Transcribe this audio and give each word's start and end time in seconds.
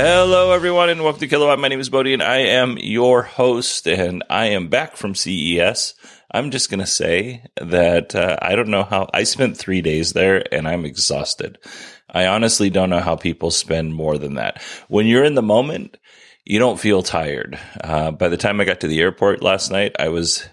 Hello, 0.00 0.52
everyone, 0.52 0.90
and 0.90 1.02
welcome 1.02 1.18
to 1.18 1.26
Kilowatt. 1.26 1.58
My 1.58 1.66
name 1.66 1.80
is 1.80 1.88
Bodie, 1.88 2.14
and 2.14 2.22
I 2.22 2.36
am 2.36 2.78
your 2.78 3.24
host, 3.24 3.88
and 3.88 4.22
I 4.30 4.50
am 4.50 4.68
back 4.68 4.96
from 4.96 5.16
CES. 5.16 5.94
I'm 6.30 6.52
just 6.52 6.70
going 6.70 6.78
to 6.78 6.86
say 6.86 7.42
that 7.60 8.14
uh, 8.14 8.36
I 8.40 8.54
don't 8.54 8.68
know 8.68 8.84
how 8.84 9.08
I 9.12 9.24
spent 9.24 9.56
three 9.56 9.80
days 9.82 10.12
there, 10.12 10.44
and 10.54 10.68
I'm 10.68 10.84
exhausted. 10.84 11.58
I 12.08 12.28
honestly 12.28 12.70
don't 12.70 12.90
know 12.90 13.00
how 13.00 13.16
people 13.16 13.50
spend 13.50 13.92
more 13.92 14.18
than 14.18 14.34
that. 14.34 14.62
When 14.86 15.08
you're 15.08 15.24
in 15.24 15.34
the 15.34 15.42
moment, 15.42 15.96
you 16.44 16.60
don't 16.60 16.78
feel 16.78 17.02
tired. 17.02 17.58
Uh, 17.82 18.12
by 18.12 18.28
the 18.28 18.36
time 18.36 18.60
I 18.60 18.66
got 18.66 18.78
to 18.82 18.86
the 18.86 19.00
airport 19.00 19.42
last 19.42 19.72
night, 19.72 19.96
I 19.98 20.10
was 20.10 20.48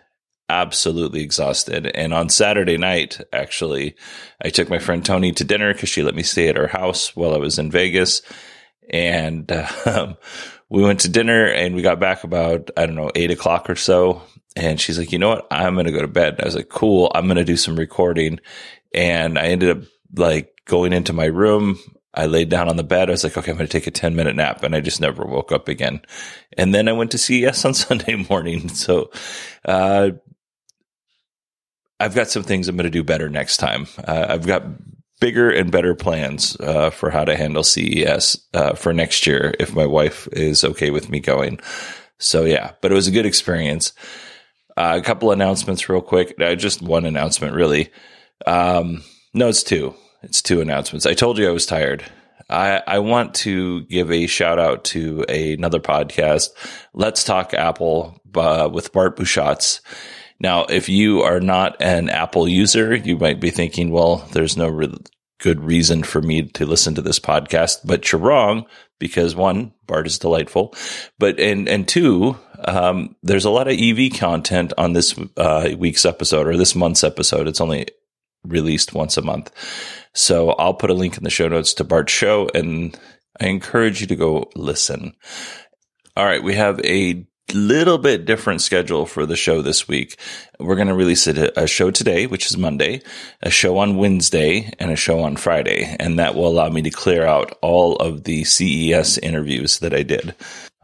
absolutely 0.49 1.21
exhausted. 1.21 1.85
And 1.85 2.15
on 2.15 2.29
Saturday 2.29 2.77
night, 2.77 3.21
actually, 3.31 3.95
I 4.43 4.49
took 4.49 4.71
my 4.71 4.79
friend 4.79 5.05
Tony 5.05 5.33
to 5.33 5.43
dinner 5.43 5.71
because 5.71 5.89
she 5.89 6.01
let 6.01 6.15
me 6.15 6.23
stay 6.23 6.47
at 6.47 6.57
her 6.57 6.69
house 6.69 7.15
while 7.15 7.35
I 7.35 7.37
was 7.37 7.59
in 7.59 7.69
Vegas 7.69 8.23
and 8.89 9.51
um, 9.85 10.17
we 10.69 10.83
went 10.83 11.01
to 11.01 11.09
dinner 11.09 11.45
and 11.45 11.75
we 11.75 11.81
got 11.81 11.99
back 11.99 12.23
about 12.23 12.71
I 12.77 12.85
don't 12.85 12.95
know 12.95 13.11
eight 13.15 13.31
o'clock 13.31 13.69
or 13.69 13.75
so. 13.75 14.21
And 14.57 14.79
she's 14.79 14.97
like, 14.97 15.11
you 15.11 15.19
know 15.19 15.29
what? 15.29 15.47
I'm 15.51 15.75
gonna 15.75 15.91
go 15.91 16.01
to 16.01 16.07
bed. 16.07 16.39
I 16.41 16.45
was 16.45 16.55
like, 16.55 16.69
cool. 16.69 17.11
I'm 17.13 17.27
gonna 17.27 17.43
do 17.43 17.57
some 17.57 17.75
recording. 17.75 18.39
And 18.93 19.37
I 19.37 19.47
ended 19.47 19.77
up 19.77 19.83
like 20.15 20.51
going 20.65 20.93
into 20.93 21.13
my 21.13 21.25
room. 21.25 21.77
I 22.13 22.27
laid 22.27 22.49
down 22.49 22.69
on 22.69 22.77
the 22.77 22.83
bed. 22.83 23.09
I 23.09 23.11
was 23.11 23.23
like, 23.23 23.37
okay, 23.37 23.51
I'm 23.51 23.57
to 23.57 23.67
take 23.67 23.87
a 23.87 23.91
10 23.91 24.15
minute 24.15 24.35
nap. 24.35 24.63
And 24.63 24.73
I 24.73 24.79
just 24.79 25.01
never 25.01 25.25
woke 25.25 25.51
up 25.51 25.67
again. 25.67 26.01
And 26.57 26.73
then 26.73 26.87
I 26.87 26.93
went 26.93 27.11
to 27.11 27.17
CES 27.17 27.65
on 27.65 27.73
Sunday 27.73 28.15
morning. 28.29 28.69
So, 28.69 29.11
uh, 29.65 30.11
I've 31.99 32.15
got 32.15 32.29
some 32.29 32.43
things 32.43 32.67
I'm 32.67 32.75
going 32.75 32.85
to 32.85 32.89
do 32.89 33.03
better 33.03 33.29
next 33.29 33.57
time. 33.57 33.87
Uh, 34.05 34.25
I've 34.29 34.45
got 34.45 34.63
bigger 35.19 35.49
and 35.49 35.71
better 35.71 35.95
plans 35.95 36.59
uh, 36.59 36.89
for 36.89 37.09
how 37.09 37.25
to 37.25 37.35
handle 37.35 37.63
CES 37.63 38.37
uh, 38.53 38.73
for 38.73 38.93
next 38.93 39.25
year 39.25 39.53
if 39.59 39.73
my 39.73 39.85
wife 39.85 40.27
is 40.31 40.63
okay 40.63 40.91
with 40.91 41.09
me 41.09 41.19
going. 41.19 41.59
So 42.19 42.45
yeah, 42.45 42.73
but 42.81 42.91
it 42.91 42.95
was 42.95 43.07
a 43.07 43.11
good 43.11 43.25
experience. 43.25 43.93
Uh, 44.77 44.99
a 44.99 45.01
couple 45.01 45.31
announcements, 45.31 45.87
real 45.87 46.01
quick. 46.01 46.35
Uh, 46.39 46.55
just 46.55 46.81
one 46.81 47.05
announcement, 47.05 47.55
really. 47.55 47.91
Um, 48.45 49.03
no, 49.33 49.47
it's 49.47 49.63
two. 49.63 49.95
It's 50.21 50.41
two 50.41 50.59
announcements. 50.59 51.05
I 51.05 51.13
told 51.13 51.37
you 51.37 51.47
I 51.47 51.51
was 51.51 51.65
tired. 51.65 52.03
I, 52.49 52.81
I 52.85 52.99
want 52.99 53.33
to 53.35 53.81
give 53.85 54.11
a 54.11 54.27
shout 54.27 54.59
out 54.59 54.83
to 54.85 55.25
a, 55.29 55.53
another 55.53 55.79
podcast, 55.79 56.49
Let's 56.93 57.23
Talk 57.23 57.53
Apple 57.53 58.19
uh, 58.35 58.69
with 58.71 58.91
Bart 58.91 59.17
Busschots. 59.17 59.81
Now, 60.39 60.65
if 60.65 60.89
you 60.89 61.21
are 61.21 61.39
not 61.39 61.81
an 61.81 62.09
Apple 62.09 62.47
user, 62.47 62.95
you 62.95 63.17
might 63.17 63.39
be 63.39 63.51
thinking, 63.51 63.91
well, 63.91 64.17
there's 64.33 64.57
no 64.57 64.67
re- 64.67 64.97
good 65.39 65.61
reason 65.61 66.03
for 66.03 66.21
me 66.21 66.43
to 66.43 66.65
listen 66.65 66.95
to 66.95 67.01
this 67.01 67.19
podcast, 67.19 67.79
but 67.85 68.11
you're 68.11 68.21
wrong 68.21 68.65
because 68.99 69.35
one, 69.35 69.73
Bart 69.85 70.07
is 70.07 70.19
delightful, 70.19 70.73
but 71.19 71.39
and 71.39 71.67
and 71.67 71.87
two, 71.87 72.37
um, 72.65 73.15
there's 73.23 73.45
a 73.45 73.49
lot 73.49 73.67
of 73.67 73.77
EV 73.77 74.13
content 74.13 74.73
on 74.77 74.93
this 74.93 75.17
uh, 75.37 75.69
week's 75.77 76.05
episode 76.05 76.47
or 76.47 76.57
this 76.57 76.75
month's 76.75 77.03
episode. 77.03 77.47
It's 77.47 77.61
only 77.61 77.87
released 78.43 78.93
once 78.93 79.17
a 79.17 79.21
month, 79.21 79.51
so 80.13 80.51
I'll 80.51 80.73
put 80.73 80.89
a 80.89 80.95
link 80.95 81.17
in 81.17 81.23
the 81.23 81.29
show 81.29 81.47
notes 81.47 81.73
to 81.75 81.83
Bart's 81.83 82.13
show, 82.13 82.49
and 82.53 82.97
I 83.39 83.47
encourage 83.47 84.01
you 84.01 84.07
to 84.07 84.15
go 84.15 84.49
listen. 84.55 85.15
All 86.15 86.25
right, 86.25 86.43
we 86.43 86.55
have 86.55 86.79
a 86.85 87.27
little 87.53 87.97
bit 87.97 88.25
different 88.25 88.61
schedule 88.61 89.05
for 89.05 89.25
the 89.25 89.35
show 89.35 89.61
this 89.61 89.87
week. 89.87 90.17
We're 90.59 90.75
going 90.75 90.87
to 90.87 90.95
release 90.95 91.27
a, 91.27 91.51
a, 91.55 91.67
show 91.67 91.91
today, 91.91 92.27
which 92.27 92.47
is 92.47 92.57
Monday, 92.57 93.01
a 93.41 93.49
show 93.49 93.77
on 93.77 93.97
Wednesday, 93.97 94.71
and 94.79 94.91
a 94.91 94.95
show 94.95 95.21
on 95.21 95.35
Friday. 95.35 95.95
And 95.99 96.17
that 96.17 96.35
will 96.35 96.47
allow 96.47 96.69
me 96.69 96.81
to 96.83 96.89
clear 96.89 97.25
out 97.25 97.57
all 97.61 97.97
of 97.97 98.23
the 98.23 98.43
CES 98.43 99.17
interviews 99.19 99.79
that 99.79 99.93
I 99.93 100.03
did. 100.03 100.35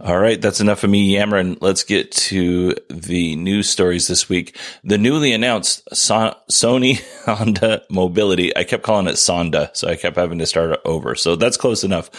All 0.04 0.18
right, 0.18 0.42
that's 0.42 0.60
enough 0.60 0.84
of 0.84 0.90
me 0.90 1.14
yammering. 1.14 1.58
Let's 1.62 1.84
get 1.84 2.12
to 2.12 2.76
the 2.90 3.36
news 3.36 3.70
stories 3.70 4.08
this 4.08 4.28
week. 4.28 4.58
The 4.84 4.98
newly 4.98 5.32
announced 5.32 5.84
so- 5.96 6.36
Sony 6.52 7.02
Honda 7.26 7.84
Mobility. 7.90 8.56
I 8.58 8.64
kept 8.64 8.82
calling 8.82 9.08
it 9.08 9.16
Sonda, 9.16 9.70
so 9.76 9.88
I 9.88 9.96
kept 9.96 10.16
having 10.16 10.40
to 10.40 10.48
start 10.48 10.80
over. 10.86 11.14
So 11.14 11.36
that's 11.36 11.58
close 11.58 11.84
enough. 11.84 12.10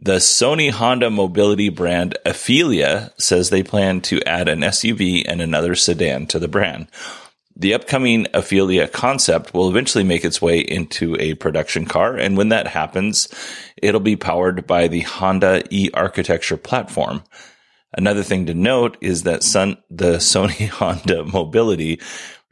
The 0.00 0.16
Sony 0.16 0.70
Honda 0.70 1.08
mobility 1.08 1.68
brand 1.68 2.18
Afeela 2.26 3.12
says 3.18 3.48
they 3.48 3.62
plan 3.62 4.00
to 4.02 4.20
add 4.24 4.48
an 4.48 4.60
SUV 4.60 5.24
and 5.26 5.40
another 5.40 5.76
sedan 5.76 6.26
to 6.26 6.40
the 6.40 6.48
brand. 6.48 6.88
The 7.56 7.74
upcoming 7.74 8.24
Afeela 8.34 8.90
concept 8.90 9.54
will 9.54 9.70
eventually 9.70 10.02
make 10.02 10.24
its 10.24 10.42
way 10.42 10.58
into 10.58 11.16
a 11.20 11.34
production 11.34 11.86
car, 11.86 12.16
and 12.16 12.36
when 12.36 12.48
that 12.48 12.66
happens, 12.66 13.28
it'll 13.80 14.00
be 14.00 14.16
powered 14.16 14.66
by 14.66 14.88
the 14.88 15.02
Honda 15.02 15.62
e 15.70 15.90
architecture 15.94 16.56
platform. 16.56 17.22
Another 17.96 18.24
thing 18.24 18.46
to 18.46 18.54
note 18.54 18.98
is 19.00 19.22
that 19.22 19.44
Sun, 19.44 19.76
the 19.90 20.14
Sony 20.16 20.68
Honda 20.68 21.24
Mobility, 21.24 22.00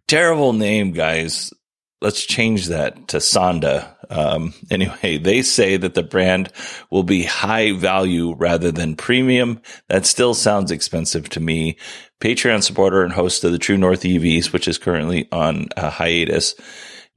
terrible 0.06 0.52
name, 0.52 0.92
guys 0.92 1.52
let's 2.02 2.24
change 2.24 2.66
that 2.66 3.08
to 3.08 3.18
Sonda. 3.18 3.94
Um, 4.10 4.52
anyway, 4.70 5.18
they 5.22 5.42
say 5.42 5.76
that 5.76 5.94
the 5.94 6.02
brand 6.02 6.52
will 6.90 7.04
be 7.04 7.22
high 7.22 7.72
value 7.72 8.34
rather 8.34 8.70
than 8.70 8.96
premium. 8.96 9.60
That 9.88 10.04
still 10.04 10.34
sounds 10.34 10.70
expensive 10.70 11.28
to 11.30 11.40
me. 11.40 11.78
Patreon 12.20 12.62
supporter 12.62 13.02
and 13.02 13.12
host 13.12 13.42
of 13.44 13.52
the 13.52 13.58
True 13.58 13.78
North 13.78 14.02
EVs, 14.02 14.52
which 14.52 14.68
is 14.68 14.78
currently 14.78 15.28
on 15.32 15.68
a 15.76 15.90
hiatus, 15.90 16.54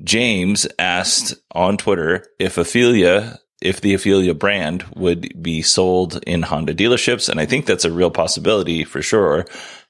James 0.04 0.68
asked 0.80 1.36
on 1.51 1.77
Twitter 1.77 2.25
if 2.39 2.56
Afeela 2.56 3.38
if 3.62 3.81
the 3.81 3.94
Afeela 3.94 4.38
brand 4.38 4.83
would 4.95 5.42
be 5.42 5.62
sold 5.62 6.21
in 6.27 6.44
Honda 6.44 6.75
dealerships. 6.75 7.30
And 7.30 7.39
I 7.39 7.45
think 7.45 7.65
that's 7.65 7.86
a 7.86 7.92
real 7.92 8.12
possibility 8.12 8.83
for 8.83 9.01
sure. 9.01 9.45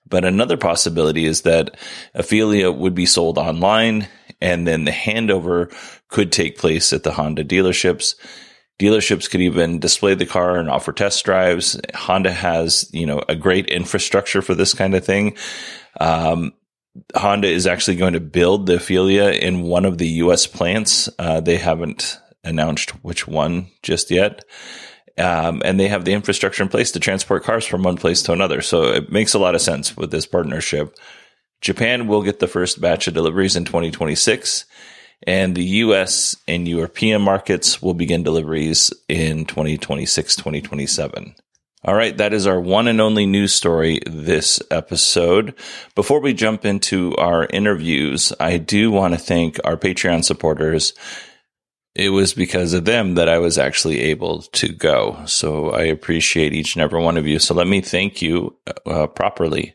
But 0.08 0.24
another 0.24 0.56
possibility 0.56 1.26
is 1.26 1.42
that 1.42 1.76
Afeela 2.16 2.76
would 2.78 2.94
be 2.94 3.06
sold 3.06 3.38
online 3.38 4.08
and 4.46 4.68
then 4.68 4.86
the 4.86 4.92
handover 4.92 5.74
could 6.08 6.32
take 6.32 6.60
place 6.60 6.94
at 6.94 7.02
the 7.02 7.12
Honda 7.12 7.44
dealerships. 7.44 8.14
Dealerships 8.80 9.28
could 9.28 9.42
even 9.42 9.80
display 9.80 10.14
the 10.14 10.28
car 10.28 10.58
and 10.58 10.70
offer 10.70 10.94
test 10.94 11.26
drives. 11.26 11.82
Honda 11.96 12.32
has, 12.32 12.88
you 12.94 13.08
know, 13.08 13.24
a 13.28 13.36
great 13.36 13.68
infrastructure 13.70 14.44
for 14.44 14.54
this 14.54 14.76
kind 14.76 14.94
of 14.94 15.04
thing. 15.04 15.36
Um, 16.00 16.54
Honda 17.16 17.48
is 17.48 17.66
actually 17.66 17.98
going 17.98 18.14
to 18.14 18.20
build 18.20 18.68
the 18.68 18.76
Afeela 18.76 19.38
in 19.38 19.64
one 19.64 19.84
of 19.84 19.98
the 19.98 20.08
U.S. 20.08 20.46
plants. 20.46 21.10
Uh, 21.18 21.42
they 21.42 21.58
haven't 21.58 22.20
announced 22.44 22.92
which 23.04 23.28
one 23.28 23.72
just 23.82 24.12
yet. 24.12 24.46
Um, 25.18 25.64
and 25.66 25.80
they 25.80 25.88
have 25.88 26.06
the 26.06 26.14
infrastructure 26.14 26.62
in 26.62 26.70
place 26.70 26.92
to 26.92 27.00
transport 27.00 27.44
cars 27.44 27.66
from 27.66 27.82
one 27.82 27.98
place 27.98 28.22
to 28.24 28.32
another. 28.32 28.62
So 28.62 28.84
it 28.84 29.12
makes 29.12 29.34
a 29.34 29.40
lot 29.40 29.56
of 29.56 29.62
sense 29.62 29.98
with 29.98 30.12
this 30.12 30.28
partnership. 30.28 30.96
Japan 31.66 32.06
will 32.06 32.22
get 32.22 32.38
the 32.38 32.48
first 32.48 32.80
batch 32.80 33.08
of 33.08 33.16
deliveries 33.16 33.56
in 33.56 33.66
2026, 33.66 34.66
and 35.26 35.56
the 35.56 35.64
US 35.64 36.38
and 36.48 36.68
European 36.68 37.24
markets 37.24 37.82
will 37.82 37.96
begin 37.96 38.22
deliveries 38.22 38.94
in 39.10 39.46
2026 39.46 40.36
2027. 40.36 41.34
All 41.84 41.96
right, 41.96 42.16
that 42.18 42.34
is 42.34 42.46
our 42.46 42.62
one 42.62 42.88
and 42.88 43.02
only 43.02 43.26
news 43.26 43.52
story 43.52 44.00
this 44.06 44.62
episode. 44.70 45.56
Before 45.96 46.20
we 46.20 46.36
jump 46.36 46.66
into 46.66 47.16
our 47.16 47.48
interviews, 47.48 48.32
I 48.40 48.60
do 48.60 48.92
want 48.92 49.16
to 49.16 49.20
thank 49.20 49.60
our 49.64 49.76
Patreon 49.76 50.24
supporters. 50.24 50.94
It 51.96 52.10
was 52.10 52.36
because 52.36 52.74
of 52.74 52.86
them 52.86 53.16
that 53.16 53.28
I 53.28 53.40
was 53.40 53.58
actually 53.58 54.02
able 54.02 54.44
to 54.44 54.68
go. 54.72 55.18
So 55.26 55.72
I 55.72 55.86
appreciate 55.86 56.54
each 56.54 56.76
and 56.76 56.84
every 56.84 57.02
one 57.02 57.18
of 57.18 57.26
you. 57.26 57.40
So 57.40 57.56
let 57.56 57.66
me 57.66 57.82
thank 57.82 58.22
you 58.22 58.56
uh, 58.86 59.08
properly. 59.08 59.74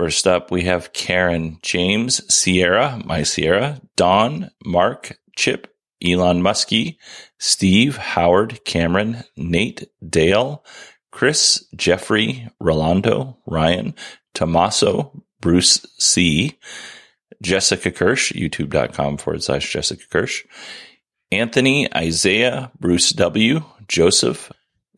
First 0.00 0.26
up, 0.26 0.50
we 0.50 0.62
have 0.62 0.94
Karen, 0.94 1.58
James, 1.60 2.22
Sierra, 2.34 3.02
my 3.04 3.22
Sierra, 3.22 3.82
Don, 3.96 4.50
Mark, 4.64 5.18
Chip, 5.36 5.74
Elon 6.02 6.40
Muskie, 6.40 6.96
Steve, 7.38 7.98
Howard, 7.98 8.64
Cameron, 8.64 9.24
Nate, 9.36 9.90
Dale, 10.08 10.64
Chris, 11.12 11.66
Jeffrey, 11.76 12.48
Rolando, 12.58 13.36
Ryan, 13.44 13.94
Tommaso, 14.32 15.22
Bruce 15.42 15.84
C, 15.98 16.58
Jessica 17.42 17.90
Kirsch, 17.90 18.32
youtube.com 18.32 19.18
forward 19.18 19.42
slash 19.42 19.70
Jessica 19.70 20.04
Kirsch, 20.10 20.46
Anthony, 21.30 21.94
Isaiah, 21.94 22.72
Bruce 22.80 23.10
W, 23.10 23.62
Joseph, 23.86 24.50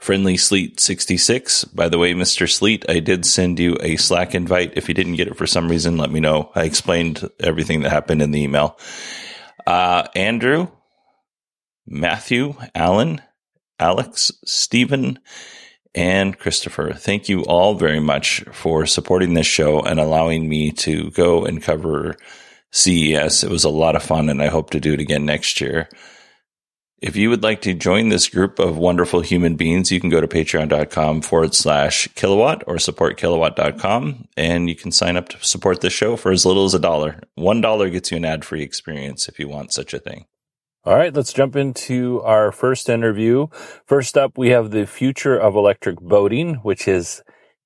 Friendly 0.03 0.37
Sleet 0.37 0.81
66. 0.81 1.63
By 1.67 1.89
the 1.89 1.97
way, 1.97 2.13
Mr. 2.13 2.51
Sleet, 2.51 2.85
I 2.89 2.99
did 2.99 3.25
send 3.25 3.61
you 3.61 3.77
a 3.81 3.95
Slack 3.95 4.35
invite. 4.35 4.73
If 4.75 4.89
you 4.89 4.95
didn't 4.95 5.15
get 5.15 5.29
it 5.29 5.37
for 5.37 5.47
some 5.47 5.69
reason, 5.69 5.97
let 5.97 6.11
me 6.11 6.19
know. 6.19 6.51
I 6.57 6.65
explained 6.65 7.31
everything 7.39 7.83
that 7.83 7.91
happened 7.91 8.21
in 8.21 8.33
the 8.33 8.43
email. 8.43 8.77
Uh, 9.65 10.09
Andrew, 10.17 10.67
Matthew, 11.87 12.57
Alan, 12.75 13.23
Alex, 13.79 14.33
Stephen, 14.45 15.21
and 15.95 16.37
Christopher. 16.37 16.93
Thank 16.95 17.29
you 17.29 17.45
all 17.45 17.77
very 17.77 18.01
much 18.01 18.43
for 18.51 18.87
supporting 18.87 19.35
this 19.35 19.47
show 19.47 19.83
and 19.83 20.01
allowing 20.01 20.49
me 20.49 20.73
to 20.73 21.13
go 21.13 21.45
and 21.45 21.63
cover 21.63 22.17
CES. 22.73 23.45
It 23.45 23.51
was 23.51 23.63
a 23.63 23.71
lot 23.71 23.95
of 23.95 24.03
fun, 24.03 24.29
and 24.29 24.43
I 24.43 24.49
hope 24.49 24.71
to 24.71 24.81
do 24.81 24.95
it 24.95 25.01
again 25.01 25.25
next 25.25 25.61
year. 25.61 25.89
If 27.03 27.17
you 27.17 27.31
would 27.31 27.43
like 27.43 27.63
to 27.63 27.75
join 27.75 28.11
this 28.11 28.29
group 28.29 28.61
of 28.61 28.79
wonderful 28.79 29.23
human 29.23 29.57
beings, 29.57 29.91
you 29.91 29.99
can 30.01 30.09
go 30.09 30.21
to 30.21 30.29
patreon.com 30.29 31.23
forward 31.23 31.53
slash 31.53 32.07
kilowatt 32.15 32.63
or 32.69 32.77
supportkilowatt.com 32.77 34.29
and 34.37 34.69
you 34.69 34.77
can 34.77 34.93
sign 34.93 35.17
up 35.17 35.29
to 35.31 35.45
support 35.45 35.81
this 35.81 35.93
show 35.93 36.15
for 36.15 36.31
as 36.31 36.47
little 36.47 36.65
as 36.65 36.75
a 36.75 36.79
dollar. 36.79 37.19
One 37.35 37.61
dollar 37.61 37.91
gets 37.91 38.13
you 38.13 38.19
an 38.19 38.25
ad 38.25 38.45
free 38.45 38.63
experience 38.63 39.29
if 39.29 39.41
you 39.41 39.49
want 39.49 39.73
such 39.73 39.93
a 39.93 39.99
thing. 39.99 40.27
All 40.85 40.95
right, 40.95 41.13
let's 41.13 41.33
jump 41.33 41.57
into 41.57 42.23
our 42.23 42.53
first 42.53 42.89
interview. 42.89 43.49
First 43.85 44.17
up, 44.17 44.39
we 44.39 44.51
have 44.51 44.71
the 44.71 44.87
future 44.87 45.37
of 45.37 45.57
electric 45.57 45.99
boating, 45.99 46.55
which 46.57 46.87
is 46.87 47.21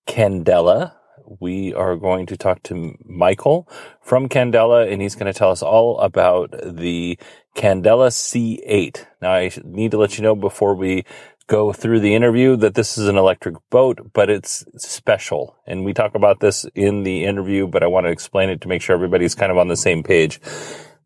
Candela. 0.08 0.94
We 1.40 1.74
are 1.74 1.96
going 1.96 2.24
to 2.26 2.38
talk 2.38 2.62
to 2.64 2.96
Michael 3.04 3.68
from 4.00 4.30
Candela, 4.30 4.90
and 4.90 5.02
he's 5.02 5.14
going 5.14 5.30
to 5.30 5.38
tell 5.38 5.50
us 5.50 5.62
all 5.62 5.98
about 5.98 6.54
the 6.62 7.18
Candela 7.56 8.10
C8. 8.10 9.06
Now, 9.22 9.32
I 9.32 9.50
need 9.64 9.90
to 9.90 9.98
let 9.98 10.18
you 10.18 10.22
know 10.22 10.36
before 10.36 10.74
we 10.74 11.04
go 11.46 11.72
through 11.72 12.00
the 12.00 12.14
interview 12.14 12.56
that 12.56 12.74
this 12.74 12.98
is 12.98 13.08
an 13.08 13.16
electric 13.16 13.56
boat, 13.70 14.10
but 14.12 14.28
it's 14.28 14.64
special. 14.76 15.56
And 15.66 15.84
we 15.84 15.94
talk 15.94 16.14
about 16.14 16.40
this 16.40 16.66
in 16.74 17.02
the 17.02 17.24
interview, 17.24 17.66
but 17.66 17.82
I 17.82 17.86
want 17.86 18.06
to 18.06 18.10
explain 18.10 18.50
it 18.50 18.60
to 18.62 18.68
make 18.68 18.82
sure 18.82 18.94
everybody's 18.94 19.34
kind 19.34 19.50
of 19.52 19.58
on 19.58 19.68
the 19.68 19.76
same 19.76 20.02
page. 20.02 20.40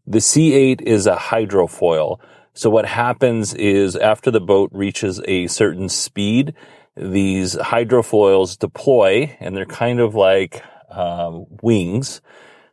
The 0.07 0.19
C8 0.19 0.83
is 0.83 1.07
a 1.07 1.17
hydrofoil. 1.17 2.19
So 2.55 2.69
what 2.69 2.87
happens 2.87 3.55
is 3.55 3.95
after 3.97 4.31
the 4.31 4.41
boat 4.41 4.71
reaches 4.73 5.21
a 5.27 5.47
certain 5.47 5.89
speed, 5.89 6.55
these 6.97 7.55
hydrofoils 7.55 8.59
deploy 8.59 9.37
and 9.41 9.57
they're 9.57 9.67
kind 9.67 10.01
of 10.01 10.15
like 10.15 10.65
um, 10.91 11.47
wings. 11.63 12.21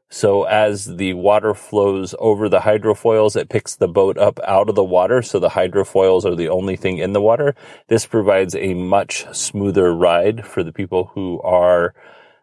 So 0.10 0.44
as 0.44 0.98
the 0.98 1.14
water 1.14 1.54
flows 1.54 2.16
over 2.18 2.48
the 2.48 2.60
hydrofoils, 2.60 3.36
it 3.36 3.50
picks 3.50 3.76
the 3.76 3.90
boat 3.90 4.18
up 4.18 4.40
out 4.48 4.70
of 4.70 4.76
the 4.76 4.84
water. 4.84 5.22
So 5.22 5.40
the 5.40 5.50
hydrofoils 5.50 6.24
are 6.24 6.36
the 6.36 6.50
only 6.50 6.78
thing 6.78 6.98
in 6.98 7.14
the 7.14 7.22
water. 7.22 7.56
This 7.88 8.06
provides 8.06 8.56
a 8.56 8.74
much 8.74 9.26
smoother 9.36 9.94
ride 9.94 10.46
for 10.46 10.64
the 10.64 10.72
people 10.72 11.12
who 11.14 11.42
are 11.42 11.94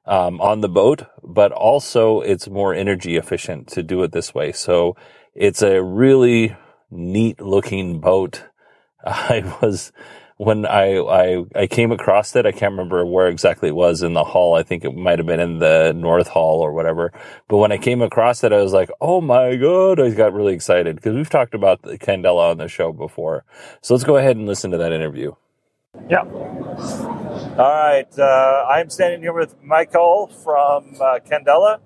um, 0.06 0.40
on 0.40 0.60
the 0.60 0.68
boat, 0.68 1.04
but 1.22 1.52
also 1.52 2.20
it's 2.20 2.48
more 2.48 2.74
energy 2.74 3.16
efficient 3.16 3.68
to 3.68 3.82
do 3.82 4.02
it 4.02 4.12
this 4.12 4.34
way. 4.34 4.52
So 4.52 4.96
it's 5.34 5.62
a 5.62 5.82
really 5.82 6.56
neat 6.90 7.40
looking 7.40 8.00
boat. 8.00 8.44
I 9.04 9.56
was, 9.62 9.90
when 10.38 10.66
I, 10.66 10.98
I, 10.98 11.44
I 11.54 11.66
came 11.66 11.92
across 11.92 12.34
it, 12.36 12.46
I 12.46 12.52
can't 12.52 12.72
remember 12.72 13.06
where 13.06 13.28
exactly 13.28 13.68
it 13.68 13.76
was 13.76 14.02
in 14.02 14.14
the 14.14 14.24
hall. 14.24 14.54
I 14.54 14.62
think 14.64 14.84
it 14.84 14.94
might 14.94 15.18
have 15.18 15.26
been 15.26 15.40
in 15.40 15.60
the 15.60 15.92
North 15.94 16.28
Hall 16.28 16.60
or 16.60 16.72
whatever. 16.72 17.12
But 17.48 17.58
when 17.58 17.72
I 17.72 17.78
came 17.78 18.02
across 18.02 18.44
it, 18.44 18.52
I 18.52 18.62
was 18.62 18.72
like, 18.72 18.90
Oh 19.00 19.20
my 19.20 19.56
God. 19.56 20.00
I 20.00 20.10
got 20.10 20.32
really 20.34 20.54
excited 20.54 20.96
because 20.96 21.14
we've 21.14 21.30
talked 21.30 21.54
about 21.54 21.82
Candela 21.82 22.50
on 22.50 22.58
the 22.58 22.68
show 22.68 22.92
before. 22.92 23.44
So 23.82 23.94
let's 23.94 24.04
go 24.04 24.16
ahead 24.16 24.36
and 24.36 24.46
listen 24.46 24.72
to 24.72 24.78
that 24.78 24.92
interview. 24.92 25.32
Yeah. 26.10 26.22
All 26.22 27.56
right. 27.56 28.18
Uh, 28.18 28.66
I'm 28.70 28.90
standing 28.90 29.22
here 29.22 29.32
with 29.32 29.62
Michael 29.62 30.28
from 30.44 30.94
uh, 31.00 31.20
Candela. 31.20 31.78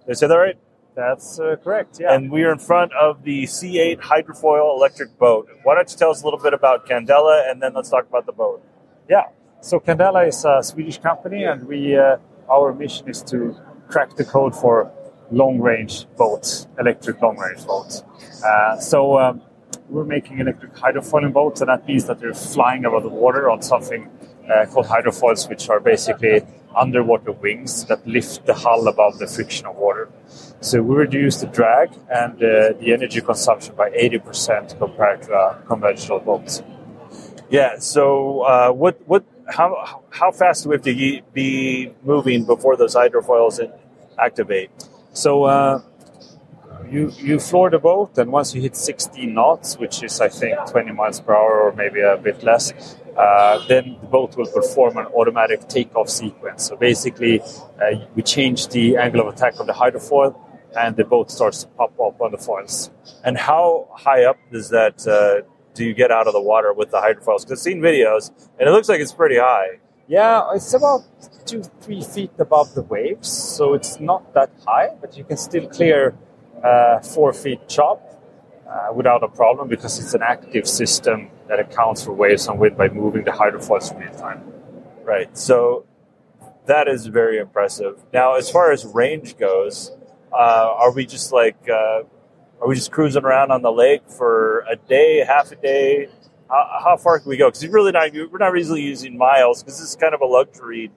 Did 0.00 0.10
I 0.10 0.14
say 0.14 0.28
that 0.28 0.36
right? 0.36 0.58
That's 0.96 1.38
uh, 1.38 1.56
correct, 1.62 1.98
yeah. 2.00 2.14
And 2.14 2.30
we 2.30 2.42
are 2.44 2.52
in 2.52 2.58
front 2.58 2.90
of 2.94 3.22
the 3.22 3.44
C8 3.44 4.00
hydrofoil 4.00 4.74
electric 4.74 5.18
boat. 5.18 5.46
Why 5.62 5.74
don't 5.74 5.90
you 5.90 5.96
tell 5.96 6.10
us 6.10 6.22
a 6.22 6.24
little 6.24 6.40
bit 6.40 6.54
about 6.54 6.86
Candela 6.86 7.50
and 7.50 7.62
then 7.62 7.74
let's 7.74 7.90
talk 7.90 8.08
about 8.08 8.24
the 8.24 8.32
boat? 8.32 8.64
Yeah. 9.08 9.24
So 9.60 9.78
Candela 9.78 10.26
is 10.26 10.42
a 10.46 10.62
Swedish 10.62 10.98
company 10.98 11.44
and 11.44 11.68
we 11.68 11.96
uh, 11.98 12.16
our 12.50 12.72
mission 12.72 13.10
is 13.10 13.22
to 13.24 13.54
crack 13.88 14.16
the 14.16 14.24
code 14.24 14.54
for 14.56 14.90
long 15.30 15.60
range 15.60 16.06
boats, 16.16 16.66
electric 16.78 17.20
long 17.20 17.36
range 17.36 17.66
boats. 17.66 18.02
Uh, 18.42 18.78
so 18.78 19.18
um, 19.18 19.42
we're 19.90 20.04
making 20.04 20.38
electric 20.38 20.74
hydrofoiling 20.74 21.32
boats, 21.32 21.60
and 21.60 21.68
that 21.68 21.86
means 21.86 22.06
that 22.06 22.20
they're 22.20 22.34
flying 22.34 22.84
above 22.84 23.02
the 23.02 23.08
water 23.08 23.50
on 23.50 23.60
something 23.60 24.08
uh, 24.50 24.64
called 24.66 24.86
hydrofoils, 24.86 25.48
which 25.48 25.68
are 25.68 25.80
basically 25.80 26.40
underwater 26.76 27.32
wings 27.32 27.84
that 27.86 28.06
lift 28.06 28.46
the 28.46 28.54
hull 28.54 28.86
above 28.88 29.18
the 29.18 29.26
friction 29.26 29.66
of 29.66 29.76
water. 29.76 30.08
So 30.60 30.82
we 30.82 30.94
reduce 30.94 31.40
the 31.40 31.46
drag 31.46 31.90
and 32.10 32.34
uh, 32.34 32.72
the 32.80 32.92
energy 32.92 33.20
consumption 33.20 33.74
by 33.74 33.90
80% 33.90 34.78
compared 34.78 35.22
to 35.22 35.32
a 35.32 35.62
conventional 35.66 36.20
boat. 36.20 36.62
Yeah. 37.48 37.78
So 37.78 38.40
uh, 38.42 38.72
what 38.72 39.00
what 39.06 39.24
how 39.48 40.02
how 40.10 40.32
fast 40.32 40.64
do 40.64 40.70
we 40.70 40.76
have 40.76 40.82
to 40.82 41.22
be 41.32 41.92
moving 42.02 42.44
before 42.44 42.76
those 42.76 42.94
hydrofoils 42.94 43.60
activate? 44.18 44.70
So 45.12 45.44
uh, 45.44 45.82
you 46.90 47.12
you 47.18 47.38
floor 47.38 47.70
the 47.70 47.78
boat, 47.78 48.18
and 48.18 48.32
once 48.32 48.54
you 48.54 48.62
hit 48.62 48.76
16 48.76 49.32
knots, 49.32 49.78
which 49.78 50.02
is 50.02 50.20
I 50.20 50.28
think 50.28 50.58
20 50.68 50.92
miles 50.92 51.20
per 51.20 51.34
hour 51.34 51.60
or 51.60 51.72
maybe 51.72 52.00
a 52.00 52.16
bit 52.16 52.42
less, 52.42 52.96
uh, 53.16 53.66
then 53.66 53.96
the 54.00 54.06
boat 54.06 54.36
will 54.36 54.46
perform 54.46 54.96
an 54.98 55.06
automatic 55.06 55.68
takeoff 55.68 56.08
sequence. 56.08 56.64
So 56.64 56.76
basically, 56.76 57.40
uh, 57.40 58.06
we 58.14 58.22
change 58.22 58.68
the 58.68 58.96
angle 58.96 59.20
of 59.26 59.34
attack 59.34 59.58
of 59.58 59.66
the 59.66 59.72
hydrofoil, 59.72 60.38
and 60.76 60.96
the 60.96 61.04
boat 61.04 61.30
starts 61.30 61.62
to 61.62 61.68
pop 61.68 61.98
up 62.00 62.20
on 62.20 62.32
the 62.32 62.38
foils. 62.38 62.90
And 63.24 63.38
how 63.38 63.88
high 63.92 64.24
up 64.24 64.38
does 64.52 64.68
that 64.70 65.06
uh, 65.06 65.48
do 65.74 65.84
you 65.84 65.94
get 65.94 66.10
out 66.10 66.26
of 66.26 66.32
the 66.32 66.40
water 66.40 66.72
with 66.72 66.90
the 66.90 66.98
hydrofoils? 66.98 67.40
Because 67.40 67.52
I've 67.52 67.58
seen 67.58 67.80
videos, 67.80 68.30
and 68.58 68.68
it 68.68 68.72
looks 68.72 68.88
like 68.88 69.00
it's 69.00 69.12
pretty 69.12 69.38
high. 69.38 69.78
Yeah, 70.08 70.54
it's 70.54 70.72
about 70.72 71.00
two, 71.46 71.62
three 71.80 72.02
feet 72.02 72.32
above 72.38 72.74
the 72.74 72.82
waves, 72.82 73.28
so 73.28 73.74
it's 73.74 73.98
not 73.98 74.34
that 74.34 74.50
high, 74.66 74.90
but 75.00 75.16
you 75.16 75.24
can 75.24 75.36
still 75.36 75.68
clear 75.68 76.14
uh, 76.62 77.00
four 77.00 77.32
feet 77.32 77.68
chop 77.68 78.15
uh, 78.68 78.92
without 78.94 79.22
a 79.22 79.28
problem 79.28 79.68
because 79.68 79.98
it's 79.98 80.14
an 80.14 80.22
active 80.22 80.66
system 80.66 81.30
that 81.48 81.60
accounts 81.60 82.04
for 82.04 82.12
waves 82.12 82.46
and 82.48 82.58
wind 82.58 82.76
by 82.76 82.88
moving 82.88 83.24
the 83.24 83.30
hydrofoils 83.30 83.96
real 83.98 84.12
time. 84.14 84.42
Right. 85.04 85.36
So 85.36 85.86
that 86.66 86.88
is 86.88 87.06
very 87.06 87.38
impressive. 87.38 88.02
Now, 88.12 88.34
as 88.34 88.50
far 88.50 88.72
as 88.72 88.84
range 88.84 89.36
goes, 89.38 89.92
uh, 90.32 90.74
are 90.76 90.92
we 90.92 91.06
just 91.06 91.32
like 91.32 91.56
uh, 91.68 92.02
are 92.60 92.68
we 92.68 92.74
just 92.74 92.90
cruising 92.90 93.24
around 93.24 93.50
on 93.52 93.62
the 93.62 93.70
lake 93.70 94.02
for 94.08 94.64
a 94.70 94.76
day, 94.76 95.24
half 95.24 95.52
a 95.52 95.56
day? 95.56 96.08
How, 96.48 96.80
how 96.84 96.96
far 96.96 97.20
can 97.20 97.28
we 97.28 97.36
go? 97.36 97.48
Because 97.48 97.64
we're 97.64 97.72
really 97.72 97.92
not 97.92 98.12
we're 98.12 98.38
not 98.38 98.56
easily 98.56 98.82
using 98.82 99.16
miles 99.16 99.62
because 99.62 99.78
this 99.78 99.90
is 99.90 99.96
kind 99.96 100.14
of 100.14 100.20
a 100.20 100.26
luxury 100.26 100.90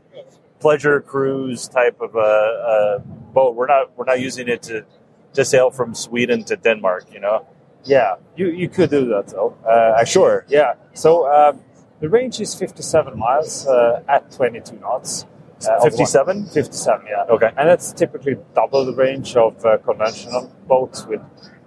pleasure 0.60 1.00
cruise 1.02 1.68
type 1.68 2.02
of 2.02 2.16
a, 2.16 3.00
a 3.00 3.00
boat. 3.34 3.56
We're 3.56 3.68
not 3.68 3.98
we're 3.98 4.06
not 4.06 4.20
using 4.20 4.48
it 4.48 4.64
to 4.64 4.86
to 5.34 5.46
sail 5.46 5.70
from 5.70 5.94
Sweden 5.94 6.44
to 6.46 6.56
Denmark, 6.56 7.14
you 7.14 7.20
know? 7.20 7.46
Yeah, 7.86 8.15
you, 8.36 8.48
you 8.48 8.69
could 8.69 8.89
do 8.89 9.05
that 9.09 9.27
though. 9.27 9.57
Uh, 9.65 10.03
sure. 10.03 10.45
Yeah. 10.48 10.74
So 10.93 11.31
um, 11.31 11.62
the 12.00 12.09
range 12.09 12.39
is 12.39 12.55
57 12.55 13.17
miles 13.17 13.67
uh, 13.67 14.03
at 14.07 14.31
22 14.31 14.75
knots. 14.77 15.25
Uh, 15.67 15.81
57? 15.81 16.48
57, 16.48 17.07
yeah. 17.09 17.24
Okay. 17.29 17.48
And 17.57 17.67
that's 17.67 17.91
typically 17.91 18.38
double 18.55 18.86
the 18.86 18.93
range 18.93 19.36
of 19.36 19.63
uh, 19.65 19.77
conventional 19.79 20.51
boats 20.67 21.05
with 21.05 21.21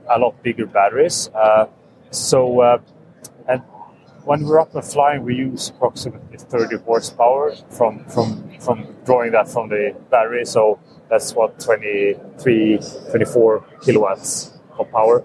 a 0.09 0.19
lot 0.19 0.42
bigger 0.42 0.66
batteries. 0.66 1.28
Uh, 1.35 1.66
so, 2.11 2.61
uh, 2.61 2.78
and 3.49 3.62
when 4.25 4.45
we're 4.45 4.61
up 4.61 4.75
and 4.75 4.85
flying, 4.85 5.25
we 5.25 5.35
use 5.35 5.71
approximately 5.71 6.38
30 6.38 6.78
horsepower 6.78 7.54
from 7.71 8.04
from 8.07 8.50
from 8.61 8.97
drawing 9.04 9.33
that 9.33 9.49
from 9.49 9.69
the 9.69 9.95
battery. 10.11 10.45
So 10.45 10.78
that's 11.11 11.35
what 11.35 11.59
23, 11.61 12.78
24 13.11 13.64
kilowatts 13.83 14.59
of 14.78 14.90
power. 14.90 15.25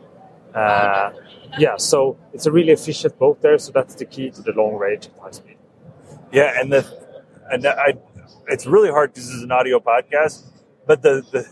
Uh, 0.57 1.13
yeah, 1.59 1.77
so 1.77 2.17
it's 2.33 2.45
a 2.45 2.51
really 2.51 2.71
efficient 2.71 3.17
boat 3.19 3.41
there. 3.41 3.57
So 3.57 3.71
that's 3.71 3.95
the 3.95 4.05
key 4.05 4.31
to 4.31 4.41
the 4.41 4.53
long 4.53 4.75
range 4.75 5.07
at 5.07 5.19
high 5.21 5.31
speed. 5.31 5.57
Yeah, 6.31 6.59
and 6.59 6.71
the 6.71 6.85
and 7.51 7.63
the, 7.63 7.77
I, 7.77 7.93
it's 8.47 8.65
really 8.65 8.89
hard 8.89 9.11
because 9.11 9.27
this 9.27 9.35
is 9.35 9.43
an 9.43 9.51
audio 9.51 9.79
podcast. 9.79 10.45
But 10.85 11.01
the, 11.01 11.23
the 11.31 11.47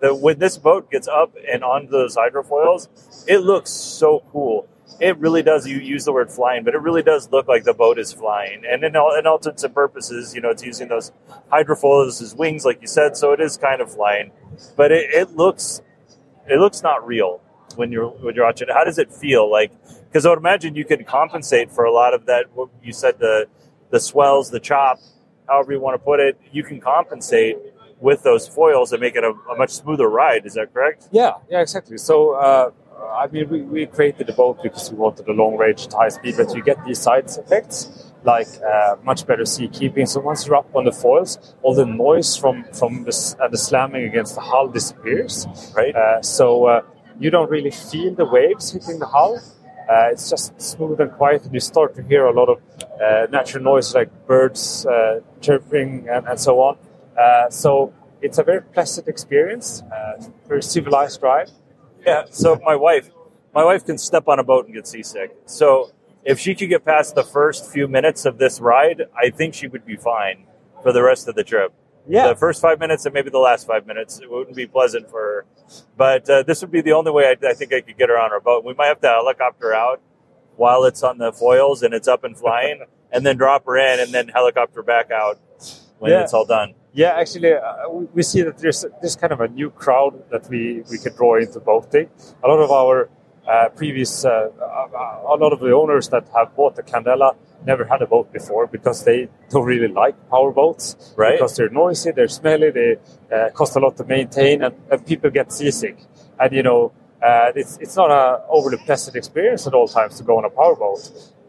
the 0.00 0.14
when 0.14 0.38
this 0.38 0.58
boat 0.58 0.90
gets 0.90 1.06
up 1.08 1.34
and 1.50 1.62
onto 1.62 1.90
those 1.90 2.16
hydrofoils, 2.16 2.88
it 3.28 3.38
looks 3.38 3.70
so 3.70 4.24
cool. 4.32 4.68
It 5.00 5.16
really 5.18 5.42
does. 5.42 5.66
You 5.66 5.78
use 5.78 6.04
the 6.04 6.12
word 6.12 6.30
flying, 6.30 6.64
but 6.64 6.74
it 6.74 6.82
really 6.82 7.02
does 7.02 7.30
look 7.30 7.48
like 7.48 7.64
the 7.64 7.72
boat 7.72 7.98
is 7.98 8.12
flying. 8.12 8.64
And 8.68 8.84
in 8.84 8.96
all, 8.96 9.16
in 9.18 9.26
all 9.26 9.36
intents 9.36 9.64
and 9.64 9.74
purposes, 9.74 10.34
you 10.34 10.42
know, 10.42 10.50
it's 10.50 10.62
using 10.62 10.88
those 10.88 11.12
hydrofoils 11.50 12.20
as 12.20 12.34
wings, 12.34 12.66
like 12.66 12.82
you 12.82 12.86
said. 12.86 13.16
So 13.16 13.32
it 13.32 13.40
is 13.40 13.56
kind 13.56 13.80
of 13.80 13.90
flying, 13.94 14.32
but 14.76 14.92
it, 14.92 15.08
it 15.10 15.36
looks 15.36 15.80
it 16.46 16.58
looks 16.58 16.82
not 16.82 17.06
real 17.06 17.40
when 17.76 17.92
you're 17.92 18.08
when 18.08 18.34
you're 18.34 18.44
watching 18.44 18.68
it. 18.68 18.72
How 18.72 18.84
does 18.84 18.98
it 18.98 19.12
feel 19.12 19.50
like? 19.50 19.72
Because 20.06 20.26
I 20.26 20.30
would 20.30 20.38
imagine 20.38 20.74
you 20.74 20.84
could 20.84 21.06
compensate 21.06 21.70
for 21.70 21.84
a 21.84 21.92
lot 21.92 22.14
of 22.14 22.26
that. 22.26 22.46
What 22.54 22.68
you 22.82 22.92
said 22.92 23.18
the 23.18 23.46
the 23.90 24.00
swells, 24.00 24.50
the 24.50 24.60
chop, 24.60 24.98
however 25.48 25.72
you 25.72 25.80
want 25.80 25.94
to 25.94 26.04
put 26.04 26.20
it, 26.20 26.40
you 26.52 26.62
can 26.62 26.80
compensate 26.80 27.56
with 28.00 28.22
those 28.22 28.48
foils 28.48 28.92
and 28.92 29.00
make 29.00 29.16
it 29.16 29.24
a, 29.24 29.32
a 29.52 29.56
much 29.56 29.70
smoother 29.70 30.08
ride. 30.08 30.46
Is 30.46 30.54
that 30.54 30.72
correct? 30.72 31.08
Yeah, 31.12 31.34
yeah, 31.50 31.60
exactly. 31.60 31.98
So, 31.98 32.32
uh, 32.32 32.70
I 33.12 33.26
mean, 33.26 33.48
we, 33.48 33.62
we 33.62 33.86
created 33.86 34.26
the 34.26 34.32
boat 34.32 34.62
because 34.62 34.90
we 34.90 34.96
wanted 34.96 35.28
a 35.28 35.32
long 35.32 35.56
range 35.56 35.86
at 35.86 35.92
high 35.92 36.08
speed, 36.08 36.36
but 36.36 36.54
you 36.54 36.62
get 36.62 36.82
these 36.84 36.98
side 36.98 37.26
effects 37.26 38.10
like 38.24 38.48
uh, 38.62 38.96
much 39.02 39.26
better 39.26 39.44
sea 39.44 39.68
keeping. 39.68 40.06
So 40.06 40.20
once 40.20 40.46
you're 40.46 40.56
up 40.56 40.74
on 40.74 40.84
the 40.84 40.92
foils, 40.92 41.54
all 41.62 41.74
the 41.74 41.86
noise 41.86 42.36
from 42.36 42.64
from 42.72 43.04
the, 43.04 43.36
uh, 43.40 43.48
the 43.48 43.58
slamming 43.58 44.04
against 44.04 44.34
the 44.34 44.40
hull 44.40 44.68
disappears. 44.68 45.46
Right. 45.74 45.94
Uh, 45.94 46.22
so 46.22 46.66
uh, 46.66 46.82
you 47.20 47.30
don't 47.30 47.50
really 47.50 47.70
feel 47.70 48.14
the 48.14 48.24
waves 48.24 48.72
hitting 48.72 48.98
the 48.98 49.06
hull. 49.06 49.38
Uh, 49.88 50.08
it's 50.10 50.30
just 50.30 50.60
smooth 50.60 51.00
and 51.00 51.12
quiet, 51.12 51.44
and 51.44 51.52
you 51.52 51.60
start 51.60 51.94
to 51.96 52.02
hear 52.02 52.24
a 52.26 52.32
lot 52.32 52.48
of 52.48 52.58
uh, 53.00 53.26
natural 53.30 53.62
noise 53.62 53.94
like 53.94 54.10
birds 54.26 54.86
uh, 54.86 55.20
chirping 55.40 56.08
and, 56.08 56.26
and 56.26 56.40
so 56.40 56.60
on. 56.60 56.78
Uh, 57.18 57.50
so 57.50 57.92
it's 58.22 58.38
a 58.38 58.42
very 58.42 58.62
pleasant 58.62 59.08
experience, 59.08 59.82
uh, 59.92 60.22
very 60.48 60.62
civilized 60.62 61.22
ride. 61.22 61.50
Yeah. 62.06 62.24
So 62.30 62.58
my 62.64 62.76
wife, 62.76 63.10
my 63.54 63.64
wife 63.64 63.84
can 63.84 63.98
step 63.98 64.28
on 64.28 64.38
a 64.38 64.44
boat 64.44 64.66
and 64.66 64.74
get 64.74 64.86
seasick. 64.86 65.36
So 65.46 65.90
if 66.24 66.38
she 66.38 66.54
could 66.54 66.68
get 66.68 66.84
past 66.84 67.14
the 67.14 67.24
first 67.24 67.70
few 67.70 67.88
minutes 67.88 68.24
of 68.24 68.38
this 68.38 68.60
ride, 68.60 69.02
I 69.16 69.30
think 69.30 69.54
she 69.54 69.66
would 69.68 69.84
be 69.84 69.96
fine 69.96 70.46
for 70.82 70.92
the 70.92 71.02
rest 71.02 71.28
of 71.28 71.34
the 71.34 71.44
trip. 71.44 71.72
Yeah. 72.08 72.28
The 72.28 72.36
first 72.36 72.60
five 72.60 72.78
minutes 72.80 73.04
and 73.06 73.14
maybe 73.14 73.30
the 73.30 73.38
last 73.38 73.66
five 73.66 73.86
minutes, 73.86 74.18
it 74.20 74.30
wouldn't 74.30 74.56
be 74.56 74.66
pleasant 74.66 75.10
for 75.10 75.20
her. 75.20 75.46
But 75.96 76.28
uh, 76.28 76.42
this 76.42 76.60
would 76.62 76.70
be 76.70 76.80
the 76.80 76.92
only 76.92 77.10
way 77.12 77.26
I, 77.26 77.48
I 77.48 77.52
think 77.54 77.72
I 77.72 77.80
could 77.80 77.96
get 77.98 78.08
her 78.08 78.18
on 78.18 78.32
our 78.32 78.40
boat. 78.40 78.64
We 78.64 78.74
might 78.74 78.86
have 78.86 79.00
to 79.02 79.08
helicopter 79.08 79.72
out 79.74 80.00
while 80.56 80.84
it's 80.84 81.02
on 81.02 81.18
the 81.18 81.32
foils 81.32 81.82
and 81.82 81.94
it's 81.94 82.08
up 82.08 82.24
and 82.24 82.36
flying, 82.36 82.84
and 83.12 83.24
then 83.24 83.36
drop 83.36 83.64
her 83.66 83.76
in 83.78 84.00
and 84.00 84.12
then 84.12 84.28
helicopter 84.28 84.82
back 84.82 85.10
out 85.10 85.38
when 85.98 86.10
Yeah. 86.12 86.22
it's 86.22 86.34
all 86.34 86.44
done. 86.46 86.74
Yeah, 86.92 87.10
actually, 87.16 87.52
uh, 87.54 87.88
we, 87.88 88.04
we 88.14 88.22
see 88.24 88.42
that 88.42 88.58
there's 88.58 88.84
this 89.00 89.14
kind 89.14 89.32
of 89.32 89.40
a 89.40 89.46
new 89.48 89.70
crowd 89.70 90.24
that 90.30 90.48
we, 90.48 90.82
we 90.90 90.98
can 90.98 91.14
draw 91.14 91.36
into 91.36 91.60
boating. 91.60 92.08
A 92.42 92.48
lot 92.48 92.58
of 92.58 92.70
our 92.72 93.08
uh, 93.50 93.68
previous, 93.80 94.24
uh, 94.24 94.30
uh, 94.30 95.34
a 95.34 95.36
lot 95.42 95.52
of 95.52 95.60
the 95.60 95.72
owners 95.72 96.08
that 96.08 96.24
have 96.36 96.54
bought 96.56 96.74
the 96.76 96.82
Candela 96.82 97.30
never 97.66 97.84
had 97.84 98.00
a 98.00 98.06
boat 98.06 98.32
before 98.32 98.66
because 98.76 99.04
they 99.04 99.28
don't 99.50 99.66
really 99.66 99.92
like 100.02 100.14
power 100.30 100.52
boats. 100.52 101.14
Right. 101.16 101.32
Because 101.32 101.56
they're 101.56 101.74
noisy, 101.84 102.10
they're 102.12 102.28
smelly, 102.28 102.70
they 102.70 102.90
uh, 103.34 103.50
cost 103.50 103.76
a 103.76 103.80
lot 103.80 103.96
to 103.96 104.04
maintain, 104.04 104.62
and, 104.62 104.74
and 104.90 104.98
people 105.04 105.30
get 105.30 105.52
seasick. 105.52 105.96
And, 106.38 106.52
you 106.52 106.62
know, 106.62 106.92
uh, 107.22 107.52
it's, 107.60 107.76
it's 107.78 107.96
not 107.96 108.10
a 108.10 108.24
overly 108.48 108.78
pleasant 108.78 109.16
experience 109.16 109.66
at 109.66 109.74
all 109.74 109.88
times 109.88 110.16
to 110.18 110.24
go 110.24 110.38
on 110.38 110.44
a 110.44 110.50
power 110.50 110.76
boat. 110.76 111.02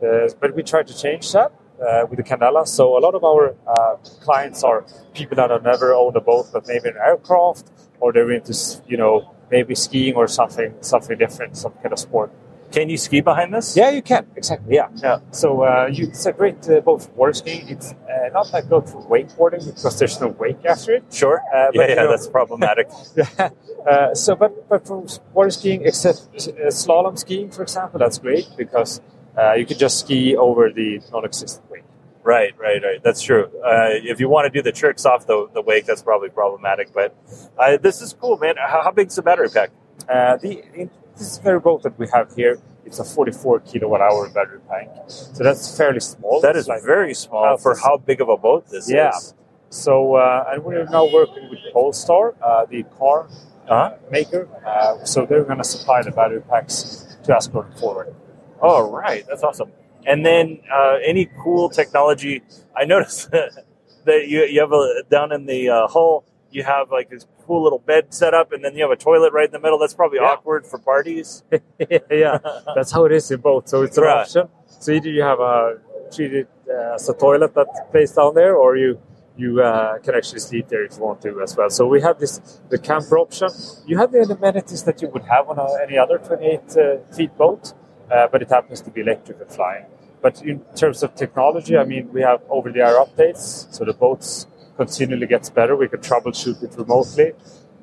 Uh, 0.03 0.27
but 0.39 0.55
we 0.55 0.63
try 0.63 0.83
to 0.83 0.97
change 0.97 1.31
that 1.31 1.51
uh, 1.81 2.05
with 2.09 2.17
the 2.17 2.23
Candela. 2.23 2.67
So 2.67 2.97
a 2.97 3.01
lot 3.07 3.15
of 3.15 3.23
our 3.23 3.55
uh, 3.67 3.95
clients 4.25 4.63
are 4.63 4.85
people 5.13 5.35
that 5.35 5.49
have 5.51 5.63
never 5.63 5.93
owned 5.93 6.15
a 6.15 6.21
boat, 6.21 6.47
but 6.51 6.67
maybe 6.67 6.89
an 6.89 6.97
aircraft, 6.97 7.69
or 7.99 8.11
they're 8.11 8.31
into, 8.31 8.53
you 8.87 8.97
know, 8.97 9.35
maybe 9.51 9.75
skiing 9.75 10.15
or 10.15 10.27
something, 10.27 10.73
something 10.81 11.17
different, 11.17 11.57
some 11.57 11.73
kind 11.81 11.93
of 11.93 11.99
sport. 11.99 12.31
Can 12.71 12.89
you 12.89 12.95
ski 12.97 13.19
behind 13.19 13.53
this? 13.53 13.75
Yeah, 13.75 13.89
you 13.89 14.01
can 14.01 14.25
exactly. 14.35 14.75
Yeah, 14.75 14.87
Yeah. 15.03 15.19
So 15.31 15.63
uh, 15.63 15.89
you, 15.91 16.07
it's 16.07 16.25
a 16.25 16.31
great 16.31 16.67
uh, 16.69 16.79
boat 16.79 17.03
for 17.03 17.11
water 17.11 17.33
skiing. 17.33 17.67
It's 17.67 17.91
uh, 17.91 18.29
not 18.31 18.53
like 18.53 18.69
good 18.69 18.87
for 18.87 19.01
wakeboarding 19.09 19.65
because 19.75 19.99
there's 19.99 20.21
no 20.21 20.27
wake 20.29 20.63
after 20.65 20.93
it. 20.95 21.03
Sure. 21.11 21.41
Uh, 21.53 21.67
but, 21.67 21.75
yeah, 21.75 21.81
you 21.81 21.89
yeah, 21.95 21.95
know- 22.03 22.09
that's 22.11 22.27
problematic. 22.29 22.87
uh, 23.39 24.13
so, 24.15 24.35
but 24.35 24.69
but 24.69 24.87
for 24.87 25.05
water 25.33 25.49
skiing, 25.51 25.81
except 25.83 26.19
uh, 26.33 26.71
slalom 26.71 27.19
skiing, 27.19 27.51
for 27.51 27.63
example, 27.63 27.99
that's 27.99 28.19
great 28.19 28.47
because 28.55 29.01
uh, 29.37 29.51
you 29.53 29.65
can 29.65 29.77
just 29.77 29.99
ski 29.99 30.37
over 30.37 30.69
the 30.71 31.01
non-existent 31.11 31.69
wake. 31.69 31.83
Right, 32.23 32.53
right, 32.59 32.81
right. 32.83 33.01
That's 33.03 33.21
true. 33.21 33.45
Uh, 33.65 33.89
if 33.91 34.19
you 34.19 34.29
want 34.29 34.45
to 34.45 34.49
do 34.51 34.61
the 34.61 34.71
tricks 34.71 35.05
off 35.05 35.25
the, 35.25 35.47
the 35.53 35.61
wake, 35.61 35.85
that's 35.85 36.03
probably 36.03 36.29
problematic. 36.29 36.93
But 36.93 37.15
uh, 37.57 37.77
this 37.77 38.01
is 38.01 38.13
cool, 38.13 38.37
man. 38.37 38.55
How, 38.57 38.83
how 38.83 38.91
big's 38.91 39.15
the 39.15 39.23
battery 39.23 39.49
pack? 39.49 39.71
Uh, 40.07 40.37
the 40.37 40.63
in, 40.75 40.89
this 41.17 41.37
very 41.39 41.59
boat 41.59 41.83
that 41.83 41.97
we 41.99 42.07
have 42.13 42.33
here, 42.35 42.59
it's 42.85 42.99
a 42.99 43.03
44 43.03 43.59
kilowatt 43.61 44.01
hour 44.01 44.29
battery 44.29 44.59
pack, 44.67 44.89
so 45.07 45.43
that's 45.43 45.75
fairly 45.77 45.99
small. 45.99 46.41
That 46.41 46.55
is 46.55 46.67
like 46.67 46.83
very 46.83 47.13
small 47.13 47.43
half 47.45 47.61
for 47.61 47.75
how 47.75 47.97
big 47.97 48.21
of 48.21 48.29
a 48.29 48.37
boat 48.37 48.67
this 48.69 48.85
is. 48.85 48.91
Yeah. 48.91 49.09
is. 49.15 49.35
So, 49.69 50.15
uh, 50.15 50.45
and 50.51 50.63
we're 50.63 50.85
now 50.85 51.05
working 51.11 51.49
with 51.49 51.59
Polestar, 51.73 52.35
uh, 52.41 52.65
the 52.65 52.83
car 52.97 53.27
Uh-huh. 53.69 53.95
maker. 54.09 54.47
Uh, 54.65 55.03
so 55.05 55.25
they're 55.25 55.43
going 55.43 55.59
to 55.59 55.63
supply 55.63 56.01
the 56.01 56.11
battery 56.11 56.41
packs 56.41 57.15
to 57.23 57.35
us 57.35 57.47
going 57.47 57.71
forward. 57.73 58.13
Oh, 58.61 58.89
right. 58.91 59.23
That's 59.27 59.43
awesome. 59.43 59.71
And 60.05 60.25
then 60.25 60.61
uh, 60.71 60.97
any 61.03 61.29
cool 61.43 61.69
technology. 61.69 62.41
I 62.75 62.85
noticed 62.85 63.31
that 64.05 64.27
you, 64.27 64.43
you 64.43 64.59
have 64.61 64.71
a 64.71 65.03
down 65.09 65.31
in 65.31 65.45
the 65.45 65.69
uh, 65.69 65.87
hull. 65.87 66.25
You 66.51 66.63
have 66.63 66.91
like 66.91 67.09
this 67.09 67.25
cool 67.45 67.63
little 67.63 67.79
bed 67.79 68.13
set 68.13 68.33
up, 68.33 68.51
and 68.51 68.63
then 68.63 68.75
you 68.75 68.81
have 68.83 68.91
a 68.91 68.95
toilet 68.95 69.31
right 69.33 69.45
in 69.45 69.51
the 69.51 69.59
middle. 69.59 69.79
That's 69.79 69.93
probably 69.93 70.19
Yeah. 70.19 70.31
awkward 70.31 70.65
for 70.67 70.79
parties. 70.79 71.43
yeah, 72.09 72.39
that's 72.75 72.91
how 72.91 73.05
it 73.05 73.11
is 73.11 73.31
in 73.31 73.39
both. 73.39 73.67
So 73.69 73.83
it's 73.83 73.97
an 73.97 74.03
Right. 74.03 74.21
option. 74.21 74.49
So 74.67 74.91
either 74.91 75.09
you 75.09 75.23
have 75.23 75.39
a 75.39 75.77
treat 76.11 76.33
it 76.33 76.49
uh, 76.69 76.95
as 76.95 77.07
a 77.07 77.13
toilet 77.13 77.53
that 77.55 77.67
plays 77.91 78.11
down 78.11 78.33
there, 78.35 78.55
or 78.57 78.75
you 78.75 78.99
you 79.37 79.61
uh, 79.61 79.97
can 79.99 80.13
actually 80.15 80.39
sleep 80.39 80.67
there 80.67 80.83
if 80.83 80.97
you 80.97 81.03
want 81.03 81.21
to 81.21 81.41
as 81.41 81.55
well. 81.55 81.69
So 81.69 81.87
we 81.87 82.01
have 82.01 82.19
this 82.19 82.59
the 82.69 82.77
camper 82.77 83.17
option. 83.17 83.49
You 83.87 83.97
have 83.97 84.11
the 84.11 84.19
amenities 84.21 84.83
that 84.83 85.01
you 85.01 85.07
would 85.09 85.23
have 85.23 85.47
on 85.49 85.57
a, 85.57 85.67
any 85.83 85.97
other 85.97 86.17
28 86.17 86.77
uh, 86.77 86.97
feet 87.15 87.35
boat, 87.37 87.73
uh, 88.11 88.27
but 88.31 88.41
it 88.41 88.49
happens 88.49 88.81
to 88.81 88.89
be 88.91 89.01
electric 89.01 89.39
and 89.39 89.49
flying. 89.49 89.85
But 90.21 90.41
in 90.43 90.59
terms 90.75 91.03
of 91.03 91.15
technology, 91.15 91.77
I 91.77 91.83
mean, 91.83 92.11
we 92.13 92.21
have 92.21 92.41
over-the-air 92.49 92.95
updates, 92.95 93.73
so 93.73 93.85
the 93.85 93.93
boats 93.93 94.47
continually 94.77 95.27
gets 95.27 95.49
better. 95.49 95.75
We 95.75 95.87
can 95.87 95.99
troubleshoot 95.99 96.61
it 96.63 96.75
remotely. 96.77 97.33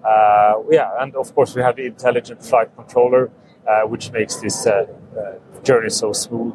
Uh, 0.04 0.62
yeah, 0.70 0.90
and 1.00 1.16
of 1.16 1.34
course 1.34 1.54
we 1.54 1.62
have 1.62 1.76
the 1.76 1.86
intelligent 1.86 2.44
flight 2.44 2.74
controller, 2.76 3.30
uh, 3.66 3.82
which 3.82 4.12
makes 4.12 4.36
this 4.36 4.66
uh, 4.66 4.86
uh, 5.18 5.62
journey 5.62 5.90
so 5.90 6.12
smooth. 6.12 6.54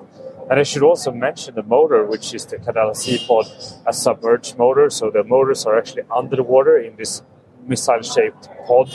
And 0.49 0.59
I 0.59 0.63
should 0.63 0.83
also 0.83 1.11
mention 1.11 1.55
the 1.55 1.63
motor, 1.63 2.05
which 2.05 2.33
is 2.33 2.45
the 2.45 2.57
Candela 2.57 2.95
C-POD, 2.95 3.45
a 3.85 3.93
submerged 3.93 4.57
motor. 4.57 4.89
So 4.89 5.09
the 5.09 5.23
motors 5.23 5.65
are 5.65 5.77
actually 5.77 6.03
under 6.13 6.35
the 6.35 6.43
water 6.43 6.77
in 6.77 6.95
this 6.95 7.21
missile-shaped 7.65 8.49
pod, 8.67 8.93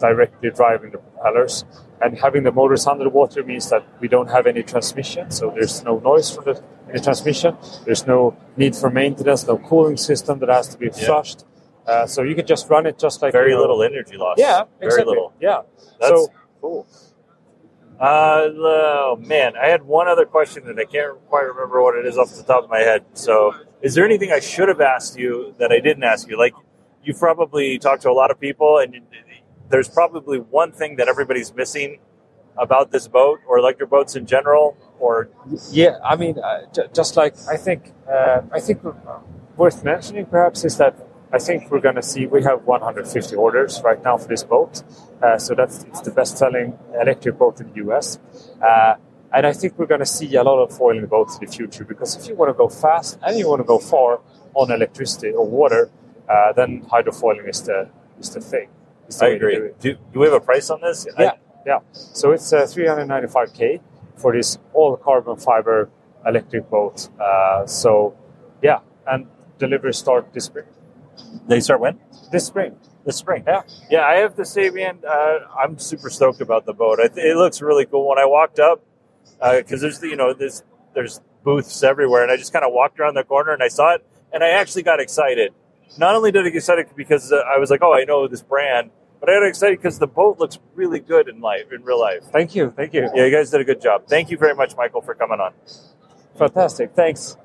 directly 0.00 0.50
driving 0.50 0.90
the 0.92 0.98
propellers. 0.98 1.64
And 2.02 2.18
having 2.18 2.44
the 2.44 2.52
motors 2.52 2.86
under 2.86 3.04
the 3.04 3.10
water 3.10 3.44
means 3.44 3.68
that 3.70 3.84
we 4.00 4.08
don't 4.08 4.28
have 4.30 4.46
any 4.46 4.62
transmission, 4.62 5.30
so 5.30 5.50
there's 5.54 5.84
no 5.84 5.98
noise 5.98 6.30
from 6.34 6.44
the, 6.44 6.62
the 6.92 6.98
transmission. 6.98 7.56
There's 7.84 8.06
no 8.06 8.36
need 8.56 8.74
for 8.74 8.88
maintenance, 8.90 9.46
no 9.46 9.58
cooling 9.58 9.98
system 9.98 10.38
that 10.38 10.48
has 10.48 10.68
to 10.68 10.78
be 10.78 10.88
flushed. 10.88 11.44
Uh, 11.86 12.06
so 12.06 12.22
you 12.22 12.34
can 12.34 12.46
just 12.46 12.70
run 12.70 12.86
it 12.86 12.98
just 12.98 13.20
like 13.20 13.32
Very 13.32 13.50
you 13.50 13.56
know- 13.56 13.60
little 13.60 13.82
energy 13.82 14.16
loss. 14.16 14.36
Yeah, 14.38 14.62
very 14.78 14.88
exactly. 14.92 15.10
little. 15.10 15.32
Yeah. 15.40 15.62
That's 16.00 16.10
so 16.10 16.28
cool. 16.60 16.86
Uh, 17.98 18.48
oh 18.56 19.18
man, 19.20 19.52
I 19.56 19.66
had 19.68 19.82
one 19.82 20.08
other 20.08 20.24
question 20.24 20.64
that 20.66 20.78
I 20.78 20.86
can't 20.86 21.18
quite 21.28 21.42
remember 21.42 21.82
what 21.82 21.96
it 21.96 22.06
is 22.06 22.16
off 22.16 22.34
the 22.34 22.42
top 22.42 22.64
of 22.64 22.70
my 22.70 22.78
head. 22.78 23.04
So, 23.12 23.52
is 23.82 23.94
there 23.94 24.06
anything 24.06 24.32
I 24.32 24.40
should 24.40 24.68
have 24.68 24.80
asked 24.80 25.18
you 25.18 25.54
that 25.58 25.70
I 25.70 25.80
didn't 25.80 26.04
ask 26.04 26.26
you? 26.26 26.38
Like, 26.38 26.54
you've 27.04 27.18
probably 27.18 27.78
talked 27.78 28.02
to 28.02 28.10
a 28.10 28.12
lot 28.12 28.30
of 28.30 28.40
people, 28.40 28.78
and 28.78 28.94
you- 28.94 29.02
there's 29.70 29.88
probably 29.88 30.38
one 30.38 30.72
thing 30.72 30.96
that 30.96 31.08
everybody's 31.08 31.54
missing 31.54 31.98
about 32.58 32.90
this 32.90 33.08
boat 33.08 33.40
or 33.48 33.58
electric 33.58 33.88
boats 33.88 34.16
in 34.16 34.26
general. 34.26 34.76
Or 34.98 35.30
Yeah, 35.70 35.98
I 36.04 36.16
mean, 36.16 36.38
uh, 36.38 36.66
j- 36.74 36.88
just 36.92 37.16
like 37.16 37.34
I 37.48 37.56
think, 37.56 37.92
uh, 38.12 38.42
I 38.52 38.60
think 38.60 38.84
uh, 38.84 38.92
worth 39.56 39.82
mentioning 39.84 40.26
perhaps 40.26 40.64
is 40.64 40.76
that 40.76 40.94
I 41.32 41.38
think 41.38 41.70
we're 41.70 41.80
going 41.80 41.94
to 41.94 42.02
see. 42.02 42.26
We 42.26 42.42
have 42.42 42.64
150 42.64 43.36
orders 43.36 43.80
right 43.84 44.02
now 44.02 44.18
for 44.18 44.28
this 44.28 44.42
boat, 44.42 44.82
uh, 45.22 45.38
so 45.38 45.54
that's 45.54 45.84
it's 45.84 46.00
the 46.00 46.10
best-selling 46.10 46.76
electric 47.00 47.38
boat 47.38 47.60
in 47.60 47.68
the 47.70 47.76
U.S. 47.86 48.18
Uh, 48.60 48.96
and 49.32 49.46
I 49.46 49.52
think 49.52 49.78
we're 49.78 49.86
going 49.86 50.00
to 50.00 50.12
see 50.18 50.34
a 50.34 50.42
lot 50.42 50.60
of 50.60 50.76
foiling 50.76 51.06
boats 51.06 51.38
in 51.38 51.46
the 51.46 51.52
future 51.52 51.84
because 51.84 52.16
if 52.16 52.26
you 52.28 52.34
want 52.34 52.48
to 52.50 52.54
go 52.54 52.68
fast 52.68 53.16
and 53.22 53.38
you 53.38 53.48
want 53.48 53.60
to 53.60 53.64
go 53.64 53.78
far 53.78 54.20
on 54.54 54.72
electricity 54.72 55.30
or 55.30 55.46
water, 55.46 55.88
uh, 56.28 56.52
then 56.52 56.84
hydrofoiling 56.86 57.48
is 57.48 57.62
the 57.62 57.88
is 58.18 58.30
the 58.30 58.40
thing. 58.40 58.68
I 59.20 59.28
agree. 59.28 59.70
Do, 59.80 59.94
do, 60.12 60.18
we 60.20 60.26
have 60.26 60.34
a 60.34 60.40
price 60.40 60.70
on 60.70 60.80
this? 60.80 61.06
Yeah, 61.18 61.30
I, 61.30 61.38
yeah. 61.66 61.78
So 61.92 62.32
it's 62.32 62.52
uh, 62.52 62.62
395k 62.62 63.80
for 64.16 64.32
this 64.32 64.58
all 64.72 64.96
carbon 64.96 65.36
fiber 65.36 65.90
electric 66.26 66.68
boat. 66.70 67.08
Uh, 67.18 67.66
so 67.66 68.16
yeah, 68.62 68.80
and 69.06 69.26
deliveries 69.58 69.98
start 69.98 70.32
this 70.32 70.44
spring. 70.44 70.66
They 71.46 71.60
start 71.60 71.80
when? 71.80 71.98
This 72.32 72.46
spring. 72.46 72.76
This 73.04 73.16
spring. 73.16 73.44
Yeah. 73.46 73.62
Yeah, 73.90 74.06
I 74.06 74.16
have 74.16 74.34
to 74.36 74.44
say, 74.44 74.70
man, 74.70 74.98
uh, 75.08 75.38
I'm 75.58 75.78
super 75.78 76.10
stoked 76.10 76.40
about 76.40 76.66
the 76.66 76.72
boat. 76.72 76.98
Th- 76.98 77.12
it 77.16 77.36
looks 77.36 77.62
really 77.62 77.86
cool. 77.86 78.08
When 78.08 78.18
I 78.18 78.26
walked 78.26 78.58
up, 78.58 78.82
because 79.40 79.80
uh, 79.80 79.88
there's 79.88 80.02
you 80.02 80.16
know 80.16 80.34
there's 80.34 80.62
there's 80.94 81.20
booths 81.42 81.82
everywhere, 81.82 82.22
and 82.22 82.30
I 82.30 82.36
just 82.36 82.52
kind 82.52 82.64
of 82.64 82.72
walked 82.72 83.00
around 83.00 83.14
the 83.14 83.24
corner 83.24 83.52
and 83.52 83.62
I 83.62 83.68
saw 83.68 83.94
it, 83.94 84.06
and 84.32 84.44
I 84.44 84.50
actually 84.50 84.82
got 84.82 85.00
excited. 85.00 85.52
Not 85.98 86.14
only 86.14 86.30
did 86.30 86.42
I 86.46 86.50
get 86.50 86.56
excited 86.56 86.86
because 86.94 87.32
uh, 87.32 87.42
I 87.52 87.58
was 87.58 87.70
like, 87.70 87.82
oh, 87.82 87.92
I 87.92 88.04
know 88.04 88.28
this 88.28 88.42
brand, 88.42 88.90
but 89.20 89.28
I 89.28 89.34
got 89.34 89.46
excited 89.46 89.78
because 89.78 89.98
the 89.98 90.06
boat 90.06 90.38
looks 90.38 90.58
really 90.74 90.98
good 90.98 91.28
in 91.28 91.40
life, 91.40 91.70
in 91.72 91.82
real 91.82 92.00
life. 92.00 92.24
Thank 92.32 92.54
you, 92.54 92.70
thank 92.70 92.94
you. 92.94 93.10
Yeah, 93.14 93.26
you 93.26 93.30
guys 93.30 93.50
did 93.50 93.60
a 93.60 93.64
good 93.64 93.80
job. 93.80 94.06
Thank 94.08 94.30
you 94.30 94.38
very 94.38 94.54
much, 94.54 94.76
Michael, 94.76 95.02
for 95.02 95.14
coming 95.14 95.40
on. 95.40 95.52
Fantastic, 96.36 96.94
thanks. 96.94 97.36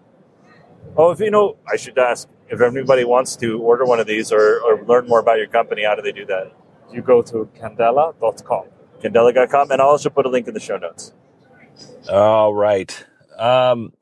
Oh, 0.97 1.11
if 1.11 1.19
you 1.19 1.29
know, 1.29 1.57
I 1.71 1.75
should 1.75 1.97
ask 1.97 2.29
if 2.47 2.61
anybody 2.61 3.03
wants 3.03 3.35
to 3.37 3.59
order 3.59 3.85
one 3.85 3.99
of 3.99 4.07
these 4.07 4.31
or, 4.31 4.61
or 4.61 4.83
learn 4.85 5.07
more 5.07 5.19
about 5.19 5.37
your 5.37 5.47
company. 5.47 5.83
How 5.83 5.95
do 5.95 6.01
they 6.01 6.11
do 6.13 6.25
that? 6.27 6.53
You 6.91 7.01
go 7.01 7.21
to 7.23 7.49
candela.com. 7.59 8.65
Candela.com, 9.01 9.71
and 9.71 9.81
I'll 9.81 9.89
also 9.89 10.09
put 10.09 10.25
a 10.25 10.29
link 10.29 10.47
in 10.47 10.53
the 10.53 10.59
show 10.59 10.77
notes. 10.77 11.13
All 12.09 12.53
right. 12.53 13.05
Um, 13.37 13.93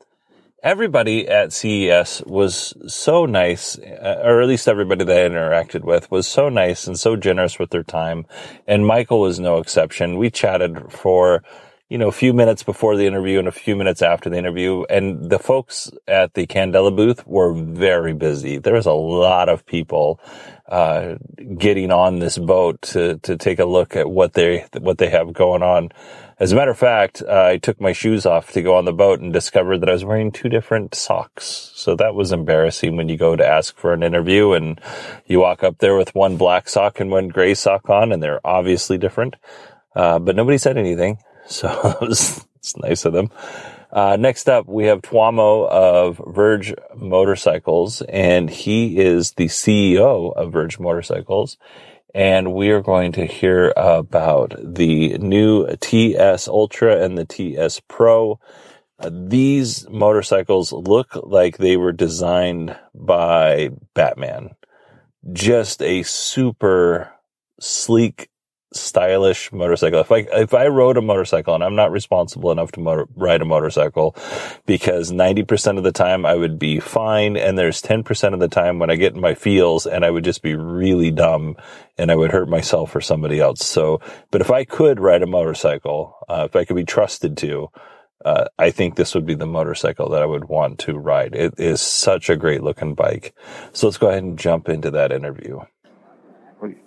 everybody 0.64 1.28
at 1.28 1.52
CES 1.52 2.22
was 2.26 2.74
so 2.88 3.26
nice, 3.26 3.78
uh, 3.78 4.22
or 4.24 4.40
at 4.40 4.48
least 4.48 4.66
everybody 4.66 5.04
that 5.04 5.16
I 5.16 5.28
interacted 5.28 5.84
with 5.84 6.10
was 6.10 6.26
so 6.26 6.48
nice 6.48 6.86
and 6.86 6.98
so 6.98 7.14
generous 7.14 7.58
with 7.58 7.70
their 7.70 7.84
time. 7.84 8.26
And 8.66 8.86
Michael 8.86 9.20
was 9.20 9.38
no 9.38 9.58
exception. 9.58 10.16
We 10.16 10.30
chatted 10.30 10.90
for 10.90 11.44
you 11.90 11.98
know, 11.98 12.08
a 12.08 12.12
few 12.12 12.32
minutes 12.32 12.62
before 12.62 12.96
the 12.96 13.06
interview 13.06 13.38
and 13.38 13.46
a 13.46 13.52
few 13.52 13.76
minutes 13.76 14.00
after 14.00 14.30
the 14.30 14.38
interview. 14.38 14.84
And 14.88 15.28
the 15.30 15.38
folks 15.38 15.90
at 16.08 16.32
the 16.32 16.46
Candela 16.46 16.94
booth 16.96 17.26
were 17.26 17.52
very 17.52 18.14
busy. 18.14 18.56
There 18.58 18.72
was 18.72 18.86
a 18.86 18.92
lot 18.92 19.50
of 19.50 19.66
people, 19.66 20.18
uh, 20.66 21.16
getting 21.58 21.92
on 21.92 22.20
this 22.20 22.38
boat 22.38 22.80
to, 22.82 23.18
to 23.18 23.36
take 23.36 23.58
a 23.58 23.66
look 23.66 23.96
at 23.96 24.08
what 24.10 24.32
they, 24.32 24.64
what 24.80 24.96
they 24.96 25.10
have 25.10 25.34
going 25.34 25.62
on. 25.62 25.90
As 26.40 26.50
a 26.50 26.56
matter 26.56 26.72
of 26.72 26.78
fact, 26.78 27.22
uh, 27.22 27.44
I 27.44 27.58
took 27.58 27.80
my 27.80 27.92
shoes 27.92 28.26
off 28.26 28.50
to 28.52 28.62
go 28.62 28.74
on 28.76 28.86
the 28.86 28.92
boat 28.92 29.20
and 29.20 29.32
discovered 29.32 29.78
that 29.78 29.88
I 29.88 29.92
was 29.92 30.04
wearing 30.04 30.32
two 30.32 30.48
different 30.48 30.94
socks. 30.94 31.70
So 31.74 31.94
that 31.94 32.16
was 32.16 32.32
embarrassing 32.32 32.96
when 32.96 33.08
you 33.08 33.16
go 33.16 33.36
to 33.36 33.46
ask 33.46 33.76
for 33.76 33.92
an 33.92 34.02
interview 34.02 34.52
and 34.52 34.80
you 35.26 35.38
walk 35.38 35.62
up 35.62 35.78
there 35.78 35.96
with 35.96 36.14
one 36.14 36.36
black 36.36 36.68
sock 36.68 36.98
and 36.98 37.10
one 37.10 37.28
gray 37.28 37.54
sock 37.54 37.88
on 37.88 38.10
and 38.10 38.20
they're 38.20 38.44
obviously 38.44 38.98
different. 38.98 39.36
Uh, 39.94 40.18
but 40.18 40.34
nobody 40.34 40.58
said 40.58 40.76
anything. 40.76 41.18
So 41.46 41.98
it's, 42.00 42.42
nice 42.78 43.04
of 43.04 43.12
them. 43.12 43.30
Uh, 43.92 44.16
next 44.18 44.48
up, 44.48 44.66
we 44.66 44.86
have 44.86 45.02
Tuomo 45.02 45.68
of 45.68 46.18
Verge 46.26 46.72
Motorcycles, 46.96 48.00
and 48.00 48.48
he 48.48 48.96
is 48.98 49.32
the 49.32 49.44
CEO 49.44 50.34
of 50.34 50.52
Verge 50.52 50.78
Motorcycles. 50.78 51.58
And 52.14 52.54
we 52.54 52.70
are 52.70 52.80
going 52.80 53.10
to 53.12 53.26
hear 53.26 53.72
about 53.76 54.54
the 54.62 55.18
new 55.18 55.66
TS 55.80 56.46
Ultra 56.46 57.02
and 57.02 57.18
the 57.18 57.24
TS 57.24 57.80
Pro. 57.88 58.38
Uh, 59.00 59.10
these 59.12 59.88
motorcycles 59.90 60.72
look 60.72 61.16
like 61.24 61.56
they 61.56 61.76
were 61.76 61.90
designed 61.90 62.76
by 62.94 63.70
Batman. 63.94 64.54
Just 65.32 65.82
a 65.82 66.04
super 66.04 67.12
sleek 67.58 68.28
stylish 68.74 69.52
motorcycle. 69.52 70.00
If 70.00 70.12
I 70.12 70.26
if 70.32 70.54
I 70.54 70.66
rode 70.66 70.96
a 70.96 71.02
motorcycle 71.02 71.54
and 71.54 71.64
I'm 71.64 71.76
not 71.76 71.90
responsible 71.90 72.50
enough 72.50 72.72
to 72.72 72.80
motor, 72.80 73.06
ride 73.16 73.42
a 73.42 73.44
motorcycle 73.44 74.16
because 74.66 75.12
90% 75.12 75.78
of 75.78 75.84
the 75.84 75.92
time 75.92 76.26
I 76.26 76.34
would 76.34 76.58
be 76.58 76.80
fine 76.80 77.36
and 77.36 77.56
there's 77.58 77.82
10% 77.82 78.34
of 78.34 78.40
the 78.40 78.48
time 78.48 78.78
when 78.78 78.90
I 78.90 78.96
get 78.96 79.14
in 79.14 79.20
my 79.20 79.34
feels 79.34 79.86
and 79.86 80.04
I 80.04 80.10
would 80.10 80.24
just 80.24 80.42
be 80.42 80.54
really 80.54 81.10
dumb 81.10 81.56
and 81.96 82.10
I 82.10 82.16
would 82.16 82.32
hurt 82.32 82.48
myself 82.48 82.94
or 82.94 83.00
somebody 83.00 83.40
else. 83.40 83.64
So, 83.64 84.00
but 84.30 84.40
if 84.40 84.50
I 84.50 84.64
could 84.64 85.00
ride 85.00 85.22
a 85.22 85.26
motorcycle, 85.26 86.16
uh, 86.28 86.46
if 86.48 86.56
I 86.56 86.64
could 86.64 86.76
be 86.76 86.84
trusted 86.84 87.36
to, 87.38 87.70
uh, 88.24 88.46
I 88.58 88.70
think 88.70 88.96
this 88.96 89.14
would 89.14 89.26
be 89.26 89.34
the 89.34 89.46
motorcycle 89.46 90.08
that 90.10 90.22
I 90.22 90.26
would 90.26 90.46
want 90.46 90.78
to 90.80 90.98
ride. 90.98 91.34
It 91.34 91.54
is 91.58 91.80
such 91.80 92.30
a 92.30 92.36
great 92.36 92.62
looking 92.62 92.94
bike. 92.94 93.34
So 93.72 93.86
let's 93.86 93.98
go 93.98 94.08
ahead 94.08 94.22
and 94.22 94.38
jump 94.38 94.68
into 94.68 94.90
that 94.92 95.12
interview. 95.12 95.60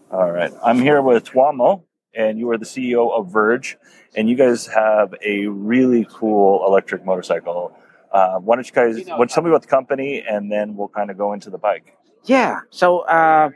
All 0.09 0.31
right. 0.31 0.53
I'm 0.63 0.79
here 0.79 1.01
with 1.01 1.25
Tuomo, 1.25 1.83
and 2.15 2.39
you 2.39 2.49
are 2.51 2.57
the 2.57 2.65
CEO 2.65 3.11
of 3.11 3.29
Verge, 3.29 3.77
and 4.15 4.29
you 4.29 4.37
guys 4.37 4.65
have 4.67 5.13
a 5.21 5.47
really 5.47 6.07
cool 6.09 6.63
electric 6.65 7.03
motorcycle. 7.03 7.73
Uh, 8.09 8.39
why 8.39 8.55
don't 8.55 8.65
you 8.65 8.71
guys 8.71 8.95
why 9.05 9.17
don't 9.17 9.29
you 9.29 9.35
tell 9.35 9.43
me 9.43 9.49
about 9.49 9.63
the 9.63 9.67
company, 9.67 10.23
and 10.25 10.49
then 10.49 10.77
we'll 10.77 10.87
kind 10.87 11.11
of 11.11 11.17
go 11.17 11.33
into 11.33 11.49
the 11.49 11.57
bike. 11.57 11.97
Yeah. 12.23 12.61
So, 12.69 12.99
uh, 12.99 13.49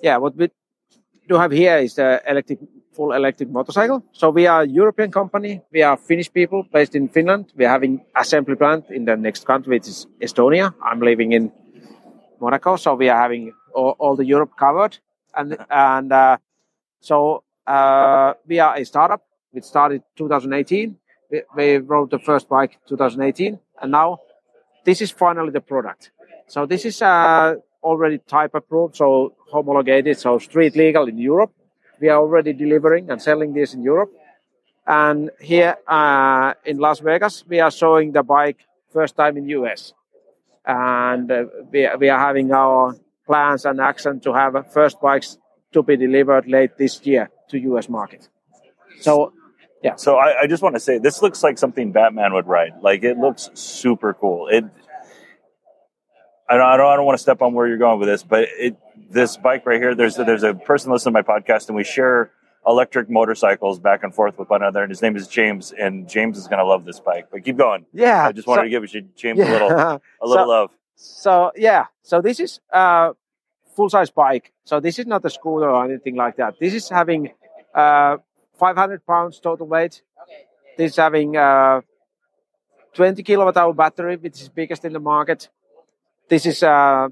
yeah, 0.00 0.18
what 0.18 0.36
we 0.36 0.48
do 1.28 1.34
have 1.34 1.50
here 1.50 1.78
is 1.78 1.96
the 1.96 2.22
electric 2.24 2.60
full 2.92 3.12
electric 3.12 3.50
motorcycle. 3.50 4.04
So 4.12 4.30
we 4.30 4.46
are 4.46 4.62
a 4.62 4.68
European 4.68 5.10
company. 5.10 5.62
We 5.72 5.82
are 5.82 5.96
Finnish 5.96 6.32
people 6.32 6.66
based 6.72 6.94
in 6.94 7.08
Finland. 7.08 7.52
We 7.56 7.64
are 7.64 7.70
having 7.70 8.04
assembly 8.14 8.54
plant 8.54 8.90
in 8.90 9.06
the 9.06 9.16
next 9.16 9.44
country, 9.44 9.76
which 9.76 9.88
is 9.88 10.06
Estonia. 10.22 10.72
I'm 10.80 11.00
living 11.00 11.32
in 11.32 11.50
Monaco, 12.40 12.76
so 12.76 12.94
we 12.94 13.08
are 13.08 13.20
having 13.20 13.52
all, 13.74 13.96
all 13.98 14.14
the 14.14 14.24
Europe 14.24 14.52
covered 14.56 14.98
and 15.38 15.56
and 15.70 16.12
uh, 16.12 16.36
so 17.00 17.44
uh, 17.66 18.34
we 18.46 18.58
are 18.58 18.76
a 18.76 18.84
startup. 18.84 19.22
We 19.52 19.60
started 19.60 20.02
2018. 20.16 20.96
We, 21.30 21.42
we 21.56 21.78
the 22.10 22.20
first 22.24 22.48
bike 22.48 22.78
2018, 22.88 23.58
and 23.82 23.92
now 23.92 24.20
this 24.84 25.00
is 25.00 25.10
finally 25.10 25.50
the 25.50 25.60
product. 25.60 26.10
So 26.46 26.66
this 26.66 26.84
is 26.84 27.02
uh, 27.02 27.56
already 27.82 28.18
type 28.18 28.54
approved, 28.54 28.96
so 28.96 29.34
homologated, 29.50 30.18
so 30.18 30.38
street 30.38 30.74
legal 30.76 31.06
in 31.06 31.18
Europe. 31.18 31.52
We 32.00 32.08
are 32.08 32.18
already 32.18 32.52
delivering 32.52 33.10
and 33.10 33.20
selling 33.20 33.52
this 33.52 33.74
in 33.74 33.82
Europe. 33.82 34.12
And 34.86 35.30
here 35.40 35.76
uh, 35.86 36.54
in 36.64 36.78
Las 36.78 37.00
Vegas, 37.00 37.44
we 37.46 37.60
are 37.60 37.70
showing 37.70 38.12
the 38.12 38.22
bike 38.22 38.60
first 38.90 39.16
time 39.16 39.36
in 39.36 39.48
US. 39.50 39.92
And 40.64 41.30
uh, 41.30 41.44
we, 41.70 41.88
we 41.98 42.08
are 42.08 42.18
having 42.18 42.52
our 42.52 42.96
plans 43.28 43.64
and 43.64 43.80
action 43.80 44.18
to 44.20 44.32
have 44.32 44.52
first 44.72 45.00
bikes 45.00 45.38
to 45.72 45.82
be 45.82 45.96
delivered 45.96 46.48
late 46.48 46.76
this 46.78 46.94
year 47.06 47.30
to 47.50 47.58
U.S. 47.70 47.88
market. 47.88 48.28
So, 49.00 49.32
yeah. 49.82 49.96
So 49.96 50.16
I, 50.16 50.42
I 50.42 50.46
just 50.46 50.62
want 50.62 50.74
to 50.74 50.80
say 50.80 50.98
this 50.98 51.22
looks 51.22 51.42
like 51.42 51.58
something 51.58 51.92
Batman 51.92 52.32
would 52.32 52.46
ride. 52.46 52.72
Like 52.82 53.04
it 53.04 53.18
looks 53.18 53.50
super 53.54 54.14
cool. 54.14 54.48
It. 54.48 54.64
I 56.50 56.56
don't, 56.56 56.66
I 56.66 56.76
don't, 56.78 56.86
I 56.86 56.96
don't 56.96 57.04
want 57.04 57.18
to 57.18 57.22
step 57.22 57.42
on 57.42 57.52
where 57.52 57.68
you're 57.68 57.76
going 57.76 58.00
with 58.00 58.08
this, 58.08 58.22
but 58.22 58.48
it, 58.56 58.76
this 59.10 59.36
bike 59.36 59.66
right 59.66 59.78
here, 59.78 59.94
there's 59.94 60.18
a, 60.18 60.24
there's 60.24 60.42
a 60.42 60.54
person 60.54 60.90
listening 60.90 61.14
to 61.14 61.22
my 61.22 61.40
podcast, 61.40 61.68
and 61.68 61.76
we 61.76 61.84
share 61.84 62.32
electric 62.66 63.10
motorcycles 63.10 63.78
back 63.78 64.02
and 64.02 64.14
forth 64.14 64.38
with 64.38 64.48
one 64.48 64.62
another, 64.62 64.82
and 64.82 64.90
his 64.90 65.02
name 65.02 65.14
is 65.14 65.28
James, 65.28 65.72
and 65.78 66.08
James 66.08 66.38
is 66.38 66.48
going 66.48 66.58
to 66.58 66.64
love 66.64 66.86
this 66.86 67.00
bike. 67.00 67.28
But 67.30 67.44
keep 67.44 67.58
going. 67.58 67.84
Yeah, 67.92 68.28
I 68.28 68.32
just 68.32 68.48
wanted 68.48 68.60
so, 68.60 68.80
to 68.80 68.88
give 68.88 69.14
James 69.14 69.38
yeah. 69.38 69.50
a 69.50 69.52
little 69.52 69.70
a 69.78 70.00
little 70.22 70.44
so, 70.44 70.48
love. 70.48 70.70
So 71.00 71.52
yeah, 71.54 71.86
so 72.02 72.20
this 72.20 72.40
is 72.40 72.58
a 72.70 73.12
full 73.76 73.88
size 73.88 74.10
bike. 74.10 74.52
So 74.64 74.80
this 74.80 74.98
is 74.98 75.06
not 75.06 75.24
a 75.24 75.30
scooter 75.30 75.70
or 75.70 75.84
anything 75.84 76.16
like 76.16 76.36
that. 76.36 76.54
This 76.58 76.74
is 76.74 76.88
having 76.88 77.30
uh, 77.72 78.16
500 78.58 79.06
pounds 79.06 79.38
total 79.38 79.68
weight. 79.68 80.02
This 80.76 80.92
is 80.92 80.96
having 80.96 81.36
a 81.36 81.40
uh, 81.40 81.80
20 82.94 83.22
kilowatt 83.22 83.56
hour 83.56 83.72
battery, 83.72 84.16
which 84.16 84.42
is 84.42 84.48
biggest 84.48 84.84
in 84.84 84.92
the 84.92 84.98
market. 84.98 85.48
This 86.28 86.46
is 86.46 86.64
uh, 86.64 87.08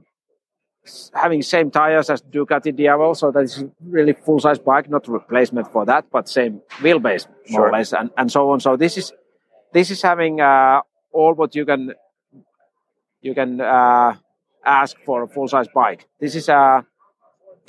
having 1.14 1.42
same 1.42 1.70
tires 1.70 2.10
as 2.10 2.22
Ducati 2.22 2.74
Diavel, 2.76 3.14
so 3.14 3.30
that 3.30 3.44
is 3.44 3.64
really 3.80 4.14
full 4.14 4.40
size 4.40 4.58
bike, 4.58 4.90
not 4.90 5.06
replacement 5.06 5.70
for 5.70 5.84
that, 5.86 6.06
but 6.10 6.28
same 6.28 6.60
wheelbase 6.78 7.28
more 7.50 7.60
sure. 7.60 7.68
or 7.68 7.70
less, 7.70 7.92
and, 7.92 8.10
and 8.16 8.32
so 8.32 8.50
on. 8.50 8.58
So 8.58 8.76
this 8.76 8.98
is 8.98 9.12
this 9.72 9.92
is 9.92 10.02
having 10.02 10.40
uh, 10.40 10.80
all 11.12 11.34
what 11.34 11.54
you 11.54 11.64
can 11.64 11.94
you 13.26 13.34
can 13.34 13.60
uh, 13.60 14.14
ask 14.64 14.96
for 15.04 15.24
a 15.24 15.28
full 15.28 15.48
size 15.48 15.66
bike. 15.74 16.06
This 16.20 16.36
is 16.36 16.48
uh, 16.48 16.82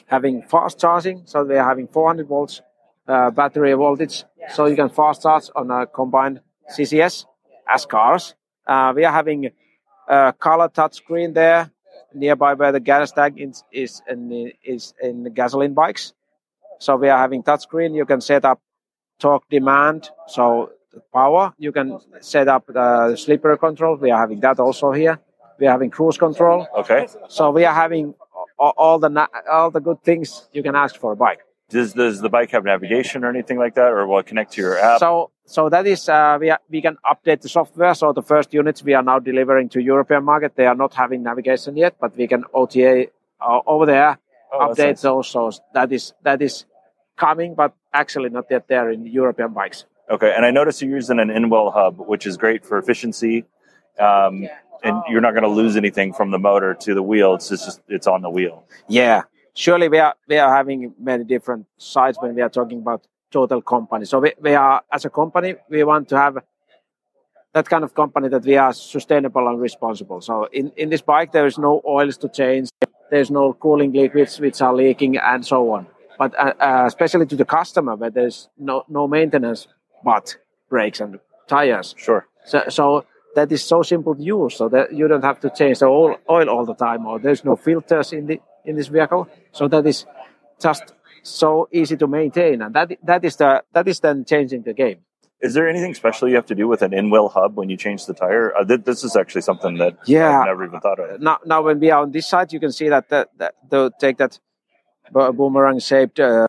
having 0.05 0.43
fast 0.43 0.79
charging, 0.79 1.23
so 1.25 1.43
we 1.43 1.55
are 1.55 1.67
having 1.67 1.87
400 1.87 2.27
volts 2.27 2.61
uh, 3.07 3.31
battery 3.31 3.73
voltage, 3.73 4.23
so 4.53 4.67
you 4.67 4.75
can 4.75 4.89
fast 4.89 5.23
charge 5.23 5.49
on 5.55 5.71
a 5.71 5.87
combined 5.87 6.41
CCS 6.71 7.25
as 7.67 7.85
cars. 7.85 8.35
Uh, 8.65 8.93
we 8.95 9.03
are 9.03 9.13
having 9.13 9.49
a 10.07 10.33
color 10.33 10.69
touchscreen 10.69 11.33
there, 11.33 11.71
nearby 12.13 12.53
where 12.53 12.71
the 12.71 12.79
gas 12.79 13.11
tank 13.11 13.35
is 13.37 13.63
is 13.71 14.01
in, 14.07 14.51
is 14.63 14.93
in 15.01 15.23
the 15.23 15.29
gasoline 15.29 15.73
bikes. 15.73 16.13
So 16.79 16.95
we 16.95 17.09
are 17.09 17.17
having 17.17 17.41
touchscreen. 17.43 17.95
You 17.95 18.05
can 18.05 18.21
set 18.21 18.45
up 18.45 18.61
torque 19.19 19.49
demand, 19.49 20.09
so 20.27 20.71
power. 21.13 21.53
You 21.57 21.71
can 21.71 21.99
set 22.21 22.47
up 22.47 22.67
the 22.67 23.15
slippery 23.15 23.57
control. 23.57 23.97
We 23.97 24.11
are 24.11 24.19
having 24.19 24.41
that 24.41 24.59
also 24.59 24.91
here. 24.91 25.19
We 25.59 25.67
are 25.67 25.71
having 25.71 25.89
cruise 25.89 26.17
control. 26.17 26.67
Okay. 26.77 27.07
So 27.29 27.51
we 27.51 27.65
are 27.65 27.73
having 27.73 28.13
all, 28.57 28.73
all 28.77 28.99
the 28.99 29.09
na- 29.09 29.27
all 29.51 29.71
the 29.71 29.79
good 29.79 30.03
things 30.03 30.47
you 30.53 30.63
can 30.63 30.75
ask 30.75 30.95
for 30.99 31.11
a 31.13 31.15
bike. 31.15 31.39
Does 31.69 31.93
does 31.93 32.21
the 32.21 32.29
bike 32.29 32.51
have 32.51 32.63
navigation 32.63 33.23
or 33.23 33.29
anything 33.29 33.57
like 33.57 33.75
that, 33.75 33.89
or 33.91 34.05
will 34.07 34.19
it 34.19 34.25
connect 34.25 34.53
to 34.53 34.61
your 34.61 34.77
app? 34.77 34.99
So 34.99 35.31
so 35.45 35.69
that 35.69 35.85
is 35.85 36.07
uh, 36.07 36.37
we 36.39 36.49
are, 36.49 36.59
we 36.69 36.81
can 36.81 36.97
update 37.05 37.41
the 37.41 37.49
software. 37.49 37.93
So 37.93 38.13
the 38.13 38.21
first 38.21 38.53
units 38.53 38.83
we 38.83 38.93
are 38.93 39.03
now 39.03 39.19
delivering 39.19 39.69
to 39.69 39.81
European 39.81 40.23
market. 40.23 40.55
They 40.55 40.65
are 40.65 40.75
not 40.75 40.93
having 40.93 41.23
navigation 41.23 41.75
yet, 41.75 41.95
but 41.99 42.15
we 42.15 42.27
can 42.27 42.43
OTA 42.53 43.07
uh, 43.41 43.59
over 43.65 43.85
there 43.85 44.17
Oh, 44.51 44.67
that's 44.67 44.79
update 44.79 44.87
nice. 44.87 45.01
those. 45.01 45.27
So 45.27 45.51
that 45.73 45.91
is 45.91 46.13
that 46.23 46.41
is 46.41 46.65
coming, 47.17 47.55
but 47.55 47.73
actually 47.93 48.29
not 48.29 48.45
yet 48.49 48.67
there 48.67 48.89
in 48.91 49.05
European 49.05 49.53
bikes. 49.53 49.85
Okay, 50.09 50.33
and 50.33 50.45
I 50.45 50.51
noticed 50.51 50.81
you're 50.81 50.95
using 50.95 51.19
an 51.19 51.29
in-wheel 51.29 51.71
hub, 51.71 51.97
which 51.99 52.25
is 52.25 52.37
great 52.37 52.65
for 52.65 52.77
efficiency, 52.77 53.43
um, 53.99 54.47
and 54.83 55.01
you're 55.09 55.21
not 55.21 55.31
going 55.31 55.43
to 55.43 55.49
lose 55.49 55.75
anything 55.75 56.13
from 56.13 56.31
the 56.31 56.39
motor 56.39 56.73
to 56.73 56.93
the 56.93 57.03
wheel. 57.03 57.35
It's 57.35 57.49
just 57.49 57.81
it's 57.87 58.07
on 58.07 58.21
the 58.21 58.29
wheel. 58.29 58.63
Yeah, 58.87 59.23
surely 59.53 59.89
we 59.89 59.99
are 59.99 60.15
we 60.27 60.37
are 60.37 60.53
having 60.53 60.93
many 60.99 61.23
different 61.23 61.65
sides 61.77 62.17
when 62.21 62.35
we 62.35 62.41
are 62.41 62.49
talking 62.49 62.79
about 62.79 63.07
total 63.31 63.61
company. 63.61 64.05
So 64.05 64.19
we, 64.19 64.33
we 64.39 64.53
are 64.55 64.81
as 64.91 65.05
a 65.05 65.09
company 65.09 65.55
we 65.69 65.83
want 65.83 66.09
to 66.09 66.17
have 66.17 66.37
that 67.53 67.67
kind 67.69 67.83
of 67.83 67.93
company 67.95 68.29
that 68.29 68.43
we 68.43 68.55
are 68.55 68.73
sustainable 68.73 69.47
and 69.47 69.59
responsible. 69.59 70.21
So 70.21 70.45
in, 70.51 70.71
in 70.77 70.89
this 70.89 71.01
bike 71.01 71.31
there 71.31 71.45
is 71.45 71.57
no 71.57 71.81
oils 71.85 72.17
to 72.17 72.29
change, 72.29 72.69
there's 73.09 73.31
no 73.31 73.53
cooling 73.53 73.91
liquids 73.93 74.39
which 74.39 74.61
are 74.61 74.73
leaking 74.73 75.17
and 75.17 75.45
so 75.45 75.71
on. 75.71 75.87
But 76.17 76.37
uh, 76.37 76.53
uh, 76.59 76.83
especially 76.87 77.25
to 77.27 77.35
the 77.35 77.45
customer 77.45 77.95
where 77.95 78.09
there's 78.09 78.49
no 78.57 78.83
no 78.87 79.07
maintenance 79.07 79.67
but 80.03 80.37
brakes 80.69 80.99
and 80.99 81.19
tires. 81.47 81.95
Sure. 81.97 82.27
So, 82.45 82.63
so 82.69 83.05
that 83.38 83.52
is 83.52 83.63
so 83.63 83.84
simple 83.84 84.15
to 84.15 84.23
use, 84.23 84.56
so 84.56 84.67
that 84.69 84.91
you 84.91 85.08
don't 85.08 85.23
have 85.23 85.39
to 85.45 85.50
change 85.60 85.78
the 85.80 85.86
oil, 85.86 86.17
oil 86.28 86.50
all 86.50 86.65
the 86.65 86.73
time, 86.73 87.06
or 87.06 87.19
there's 87.19 87.45
no 87.45 87.56
filters 87.56 88.12
in 88.12 88.26
the 88.26 88.38
in 88.65 88.76
this 88.76 88.88
vehicle. 88.88 89.30
So 89.52 89.67
that 89.73 89.86
is 89.86 90.06
just 90.60 90.86
so 91.21 91.69
easy 91.71 91.95
to 91.97 92.08
maintain, 92.08 92.62
and 92.63 92.73
that 92.73 92.88
that 93.04 93.23
is 93.23 93.36
the 93.36 93.63
that 93.76 93.88
is 93.88 94.00
then 94.00 94.26
changing 94.26 94.63
the 94.63 94.73
game. 94.73 95.00
Is 95.39 95.54
there 95.54 95.69
anything 95.69 95.93
special 95.93 96.28
you 96.28 96.36
have 96.41 96.47
to 96.47 96.56
do 96.56 96.67
with 96.67 96.82
an 96.82 96.93
in-wheel 97.00 97.30
hub 97.30 97.52
when 97.60 97.69
you 97.69 97.78
change 97.78 98.08
the 98.08 98.15
tire? 98.15 98.47
Uh, 98.58 98.65
th- 98.65 98.86
this 98.89 99.04
is 99.04 99.15
actually 99.15 99.45
something 99.50 99.78
that 99.78 99.93
Yeah. 100.08 100.39
I've 100.39 100.47
never 100.47 100.65
even 100.65 100.80
thought 100.80 101.00
of. 101.00 101.21
Now, 101.21 101.38
now 101.45 101.62
when 101.62 101.78
we 101.80 101.91
are 101.91 102.02
on 102.02 102.12
this 102.12 102.28
side, 102.28 102.52
you 102.54 102.60
can 102.60 102.71
see 102.71 102.89
that 102.89 103.08
the, 103.10 103.28
the, 103.38 103.54
the 103.69 103.82
take 104.02 104.17
that 104.17 104.39
boomerang 105.12 105.78
shaped 105.78 106.19
uh, 106.19 106.47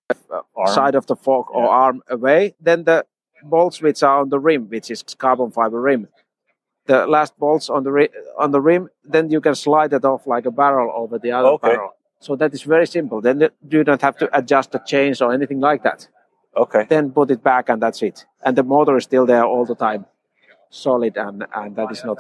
side 0.79 0.95
of 0.95 1.05
the 1.07 1.17
fork 1.17 1.55
or 1.55 1.69
arm 1.69 2.01
away. 2.09 2.55
Then 2.69 2.85
the 2.85 3.05
bolts 3.45 3.83
which 3.83 4.03
are 4.03 4.21
on 4.23 4.31
the 4.31 4.41
rim, 4.41 4.63
which 4.71 4.91
is 4.91 5.03
carbon 5.19 5.51
fiber 5.51 5.81
rim, 5.83 6.09
the 6.89 7.07
last 7.07 7.33
bolts 7.39 7.67
on 7.77 7.81
the 7.85 7.93
ri- 7.99 8.15
on 8.43 8.51
the 8.51 8.61
rim, 8.61 8.89
then 9.15 9.25
you 9.35 9.41
can 9.47 9.55
slide 9.55 9.93
it 9.99 10.05
off 10.05 10.27
like 10.35 10.45
a 10.47 10.51
barrel 10.61 10.91
over 11.03 11.17
the 11.25 11.31
other 11.39 11.51
Okay. 11.57 11.69
barrel. 11.69 11.93
So 12.27 12.35
that 12.41 12.53
is 12.53 12.63
very 12.75 12.87
simple. 12.87 13.21
Then 13.21 13.37
you 13.75 13.85
don't 13.85 14.03
have 14.09 14.17
to 14.23 14.27
adjust 14.39 14.73
the 14.73 14.81
chains 14.93 15.23
or 15.23 15.33
anything 15.39 15.61
like 15.61 15.83
that. 15.89 16.09
Okay. 16.57 16.85
Then 16.89 17.13
put 17.13 17.31
it 17.31 17.43
back 17.43 17.69
and 17.69 17.81
that's 17.85 18.03
it. 18.03 18.27
And 18.45 18.57
the 18.57 18.65
motor 18.65 18.97
is 18.97 19.05
still 19.05 19.27
there 19.27 19.45
all 19.45 19.65
the 19.73 19.77
time, 19.89 20.07
solid, 20.71 21.15
and 21.17 21.47
and 21.61 21.77
that 21.77 21.89
is 21.93 22.03
not 22.05 22.19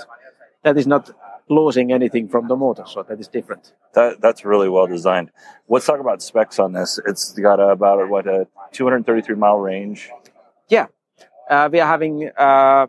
that 0.65 0.77
is 0.77 0.87
not 0.87 1.05
losing 1.49 1.91
anything 1.99 2.29
from 2.29 2.47
the 2.47 2.57
motor. 2.57 2.85
So 2.87 3.03
that 3.09 3.19
is 3.19 3.29
different. 3.29 3.73
That 3.95 4.21
that's 4.21 4.45
really 4.45 4.69
well 4.77 4.87
designed. 4.87 5.29
Let's 5.69 5.87
talk 5.87 6.01
about 6.07 6.23
specs 6.23 6.59
on 6.65 6.71
this. 6.79 7.01
It's 7.11 7.25
got 7.49 7.59
about 7.59 7.99
a, 8.03 8.07
what 8.07 8.27
a 8.27 8.47
233 8.73 9.35
mile 9.35 9.59
range. 9.59 10.11
Yeah, 10.69 10.87
uh, 11.49 11.69
we 11.73 11.81
are 11.81 11.89
having 11.89 12.31
uh, 12.37 12.87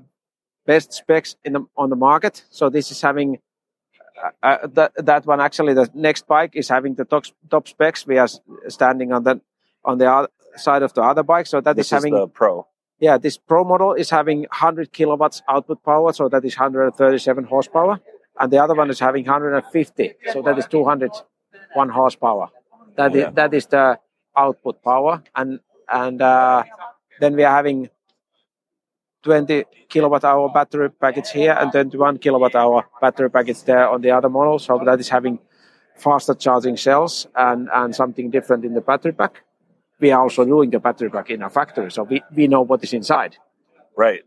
best 0.72 0.90
specs 1.02 1.30
in 1.46 1.52
the, 1.56 1.62
on 1.82 1.88
the 1.94 2.00
market. 2.10 2.36
So 2.60 2.64
this 2.78 2.88
is 2.94 3.00
having 3.10 3.30
uh, 4.24 4.32
uh, 4.50 4.68
that 4.78 4.92
that 5.12 5.22
one 5.34 5.40
actually. 5.48 5.74
The 5.82 5.88
next 6.08 6.24
bike 6.34 6.54
is 6.62 6.68
having 6.76 6.94
the 7.00 7.06
top, 7.14 7.24
top 7.54 7.66
specs. 7.74 8.00
We 8.12 8.18
are 8.24 8.30
standing 8.78 9.10
on 9.16 9.22
the 9.28 9.36
on 9.90 9.96
the 10.02 10.08
other 10.18 10.30
side 10.66 10.84
of 10.88 10.92
the 10.98 11.04
other 11.12 11.24
bike. 11.34 11.48
So 11.54 11.58
that 11.66 11.72
is 11.72 11.78
This 11.78 11.88
is 11.88 11.98
having 11.98 12.14
the 12.14 12.28
Pro. 12.40 12.54
yeah. 13.08 13.16
This 13.26 13.36
Pro 13.50 13.62
model 13.72 13.92
is 14.04 14.10
having 14.20 14.40
100 14.42 14.92
kilowatts 15.00 15.38
output 15.54 15.80
power. 15.92 16.10
So 16.20 16.24
that 16.34 16.44
is 16.50 16.54
137 16.58 17.46
horsepower, 17.54 17.96
and 18.40 18.48
the 18.54 18.60
other 18.64 18.76
one 18.82 18.90
is 18.90 19.00
having 19.08 19.24
150. 19.26 20.14
So 20.34 20.42
that 20.48 20.58
is 20.62 20.66
201 20.68 21.90
horsepower. 22.00 22.48
That 23.00 23.12
is 23.16 23.22
Yeah. 23.24 23.32
that 23.40 23.52
is 23.60 23.66
the 23.76 23.86
output 24.44 24.76
power, 24.92 25.14
and 25.40 25.50
and 26.04 26.18
uh, 26.22 26.64
then 27.22 27.32
we 27.38 27.44
are 27.50 27.56
having 27.62 27.80
20 29.24 29.66
kilowatt 29.90 30.24
hour 30.24 30.50
battery 30.50 30.90
package 30.90 31.32
here 31.32 31.56
and 31.60 31.72
21 31.72 32.18
kilowatt 32.20 32.56
hour 32.56 32.86
battery 33.02 33.30
package 33.30 33.64
there 33.64 33.90
on 33.90 34.02
the 34.02 34.12
other 34.12 34.30
model. 34.30 34.60
So 34.60 34.80
that 34.86 35.00
is 35.00 35.10
having 35.10 35.40
faster 35.96 36.34
charging 36.34 36.78
cells 36.78 37.28
and, 37.36 37.70
and 37.74 37.96
something 37.96 38.30
different 38.30 38.64
in 38.66 38.74
the 38.74 38.82
battery 38.82 39.12
pack. 39.12 39.44
We 40.00 40.12
are 40.12 40.22
also 40.22 40.46
doing 40.46 40.70
the 40.70 40.80
battery 40.80 41.10
pack 41.10 41.30
in 41.30 41.44
our 41.44 41.50
factory, 41.50 41.92
so 41.92 42.04
we, 42.04 42.24
we 42.34 42.48
know 42.48 42.62
what 42.62 42.82
is 42.84 42.94
inside. 42.94 43.36
Right. 43.98 44.22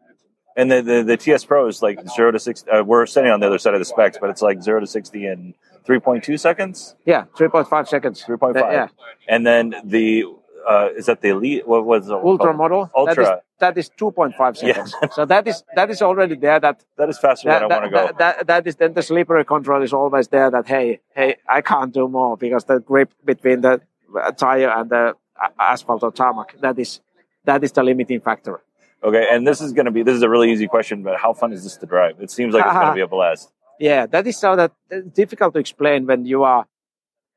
And 0.54 0.70
the, 0.70 0.82
the, 0.82 1.02
the 1.02 1.16
TS 1.16 1.46
Pro 1.46 1.66
is 1.66 1.80
like 1.80 1.98
zero 2.14 2.30
to 2.30 2.38
six. 2.38 2.62
Uh, 2.70 2.84
we're 2.84 3.06
standing 3.06 3.32
on 3.32 3.40
the 3.40 3.46
other 3.46 3.58
side 3.58 3.72
of 3.72 3.80
the 3.80 3.86
specs, 3.86 4.18
but 4.20 4.28
it's 4.28 4.42
like 4.42 4.62
zero 4.62 4.80
to 4.80 4.86
60 4.86 5.26
in 5.26 5.54
3.2 5.86 6.38
seconds, 6.38 6.94
Yeah, 7.06 7.24
3.5 7.36 7.88
seconds. 7.88 8.22
3.5. 8.22 8.54
Yeah, 8.54 8.88
And 9.28 9.46
then 9.46 9.74
the, 9.84 10.24
uh, 10.68 10.90
is 10.94 11.06
that 11.06 11.22
the 11.22 11.30
Elite? 11.30 11.66
What 11.66 11.84
was 11.84 12.06
the 12.06 12.16
ultra 12.16 12.54
model. 12.54 12.90
Ultra. 12.94 13.40
That 13.62 13.78
is, 13.78 13.88
that 13.90 14.06
is 14.06 14.12
2.5 14.14 14.56
seconds. 14.56 14.94
Yeah. 15.00 15.08
so 15.10 15.24
that 15.24 15.46
is 15.46 15.62
that 15.76 15.88
is 15.90 16.02
already 16.02 16.36
there. 16.36 16.58
That 16.58 16.84
That 16.98 17.08
is 17.08 17.18
faster 17.18 17.48
that, 17.48 17.60
than 17.60 17.72
I 17.72 17.76
want 17.76 17.84
to 17.84 17.90
go. 17.90 18.06
that, 18.06 18.18
that, 18.18 18.46
that 18.46 18.66
is 18.66 18.76
then 18.76 18.92
the 18.92 19.02
slippery 19.02 19.44
control 19.44 19.82
is 19.82 19.92
always 19.92 20.26
there. 20.28 20.50
That 20.50 20.66
hey 20.66 21.00
hey 21.14 21.36
I 21.48 21.60
can't 21.60 21.92
do 21.94 22.08
more 22.08 22.36
because 22.36 22.64
the 22.64 22.80
grip 22.80 23.10
between 23.24 23.60
the 23.60 23.80
uh, 24.20 24.32
tire 24.32 24.70
and 24.78 24.90
the 24.90 25.14
asphalt 25.58 26.02
or 26.02 26.12
tarmac 26.12 26.60
that 26.60 26.78
is 26.78 27.00
that 27.44 27.62
is 27.64 27.72
the 27.72 27.82
limiting 27.82 28.20
factor. 28.20 28.60
Okay. 29.04 29.26
And 29.30 29.46
this 29.46 29.60
is 29.60 29.72
going 29.72 29.86
to 29.86 29.90
be, 29.90 30.02
this 30.02 30.14
is 30.14 30.22
a 30.22 30.28
really 30.28 30.52
easy 30.52 30.68
question, 30.68 31.02
but 31.02 31.18
how 31.18 31.32
fun 31.32 31.52
is 31.52 31.64
this 31.64 31.76
to 31.78 31.86
drive? 31.86 32.20
It 32.20 32.30
seems 32.30 32.54
like 32.54 32.64
it's 32.64 32.74
going 32.74 32.86
to 32.94 32.94
be 32.94 33.00
a 33.00 33.08
blast. 33.08 33.50
Yeah, 33.80 34.06
that 34.06 34.26
is 34.26 34.38
so 34.38 34.54
that 34.54 34.72
difficult 35.12 35.54
to 35.54 35.60
explain 35.60 36.06
when 36.06 36.24
you 36.24 36.44
are 36.44 36.66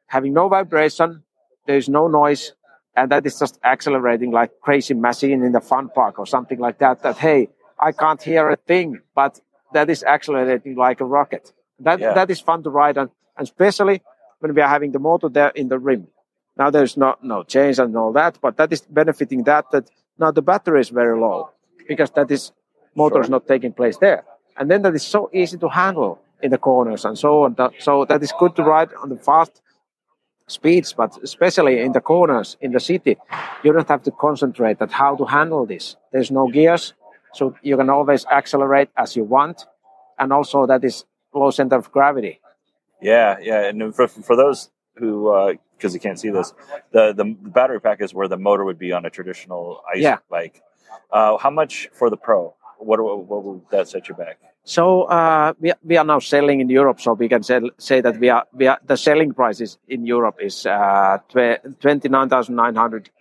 having 0.07 0.33
no 0.33 0.47
vibration, 0.47 1.23
there 1.65 1.77
is 1.77 1.89
no 1.89 2.07
noise, 2.07 2.53
and 2.95 3.12
that 3.12 3.25
is 3.25 3.38
just 3.39 3.60
accelerating 3.63 4.31
like 4.31 4.51
crazy 4.62 4.93
machine 4.93 5.43
in 5.43 5.51
the 5.51 5.62
fun 5.62 5.89
park 5.89 6.17
or 6.19 6.25
something 6.25 6.60
like 6.60 6.77
that. 6.79 7.01
That 7.03 7.17
hey, 7.17 7.49
I 7.79 7.91
can't 7.91 8.21
hear 8.21 8.49
a 8.49 8.55
thing, 8.55 9.01
but 9.13 9.39
that 9.73 9.89
is 9.89 10.03
accelerating 10.03 10.75
like 10.75 11.01
a 11.01 11.05
rocket. 11.05 11.51
That 11.79 11.99
Yeah. 11.99 12.13
that 12.13 12.29
is 12.31 12.39
fun 12.39 12.63
to 12.63 12.69
ride, 12.69 12.97
and, 12.97 13.10
and 13.38 13.45
especially 13.47 14.01
when 14.39 14.53
we 14.55 14.62
are 14.62 14.69
having 14.69 14.91
the 14.91 14.99
motor 14.99 15.29
there 15.29 15.49
in 15.49 15.67
the 15.67 15.79
rim. 15.79 16.08
Now 16.58 16.69
there's 16.69 16.95
no 16.97 17.15
no 17.21 17.43
change 17.43 17.79
and 17.79 17.95
all 17.97 18.13
that, 18.13 18.39
but 18.41 18.58
that 18.58 18.71
is 18.71 18.81
benefiting 18.81 19.43
that 19.43 19.65
that 19.71 19.89
now 20.17 20.31
the 20.31 20.41
battery 20.41 20.79
is 20.79 20.89
very 20.89 21.19
low 21.19 21.49
because 21.88 22.12
that 22.12 22.31
is 22.31 22.51
motor 22.95 23.19
is 23.19 23.25
Sure. 23.25 23.31
not 23.31 23.47
taking 23.47 23.73
place 23.73 23.97
there, 23.97 24.23
and 24.58 24.71
then 24.71 24.81
that 24.84 24.95
is 24.95 25.03
so 25.03 25.29
easy 25.34 25.58
to 25.58 25.67
handle 25.67 26.19
in 26.41 26.51
the 26.51 26.58
corners 26.58 27.03
and 27.05 27.17
so 27.17 27.43
on. 27.43 27.55
So 27.79 28.05
that 28.05 28.21
is 28.23 28.31
good 28.39 28.55
to 28.55 28.63
ride 28.63 28.91
on 29.01 29.10
the 29.10 29.17
fast 29.17 29.62
speeds, 30.47 30.93
but 30.93 31.17
especially 31.23 31.81
in 31.81 31.91
the 31.91 32.01
corners 32.01 32.58
in 32.62 32.71
the 32.71 32.79
city, 32.79 33.17
you 33.63 33.73
don't 33.73 33.88
have 33.88 34.03
to 34.03 34.12
concentrate 34.12 34.81
at 34.81 34.91
how 34.91 35.15
to 35.15 35.25
handle 35.25 35.65
this. 35.65 35.95
There's 36.12 36.31
no 36.31 36.47
gears, 36.49 36.93
so 37.34 37.55
you 37.63 37.77
can 37.77 37.89
always 37.89 38.25
accelerate 38.27 38.89
as 38.97 39.15
you 39.15 39.23
want, 39.23 39.65
and 40.19 40.31
also 40.31 40.65
that 40.67 40.84
is 40.84 41.05
low 41.34 41.51
center 41.51 41.75
of 41.77 41.91
gravity. 41.91 42.39
Yeah, 43.01 43.38
yeah, 43.41 43.67
and 43.67 43.93
for 43.95 44.08
for 44.08 44.36
those 44.36 44.69
who 44.95 45.58
because 45.77 45.93
you 45.93 45.99
can't 45.99 46.19
see 46.19 46.29
this, 46.29 46.53
the 46.91 47.13
the 47.13 47.25
battery 47.25 47.81
pack 47.81 48.01
is 48.01 48.13
where 48.13 48.27
the 48.27 48.38
motor 48.38 48.63
would 48.63 48.79
be 48.79 48.91
on 48.93 49.05
a 49.05 49.10
traditional 49.10 49.81
ice 49.93 50.01
Yeah. 50.01 50.17
bike. 50.29 50.62
Uh, 51.12 51.38
how 51.38 51.49
much 51.49 51.89
for 51.93 52.10
the 52.10 52.17
Pro? 52.17 52.55
What 52.77 52.99
what 53.03 53.43
will 53.43 53.63
that 53.71 53.88
set 53.88 54.08
you 54.10 54.15
back? 54.15 54.38
So 54.65 55.04
uh, 55.04 55.54
we 55.60 55.73
we 55.84 55.95
are 55.97 56.04
now 56.04 56.17
selling 56.19 56.60
in 56.60 56.69
Europe, 56.69 56.99
so 56.99 57.13
we 57.13 57.30
can 57.30 57.43
sell, 57.43 57.69
say 57.78 58.01
that 58.01 58.19
we 58.19 58.30
are 58.30 58.45
we 58.51 58.65
are 58.65 58.80
the 58.86 58.97
selling 58.97 59.32
prices 59.32 59.78
in 59.88 60.06
Europe 60.06 60.38
is 60.41 60.65
uh, 60.65 61.19
twenty 61.80 62.10
nine 62.10 62.30
thousand 62.30 62.56
nine 62.56 62.75
hundred 62.75 63.12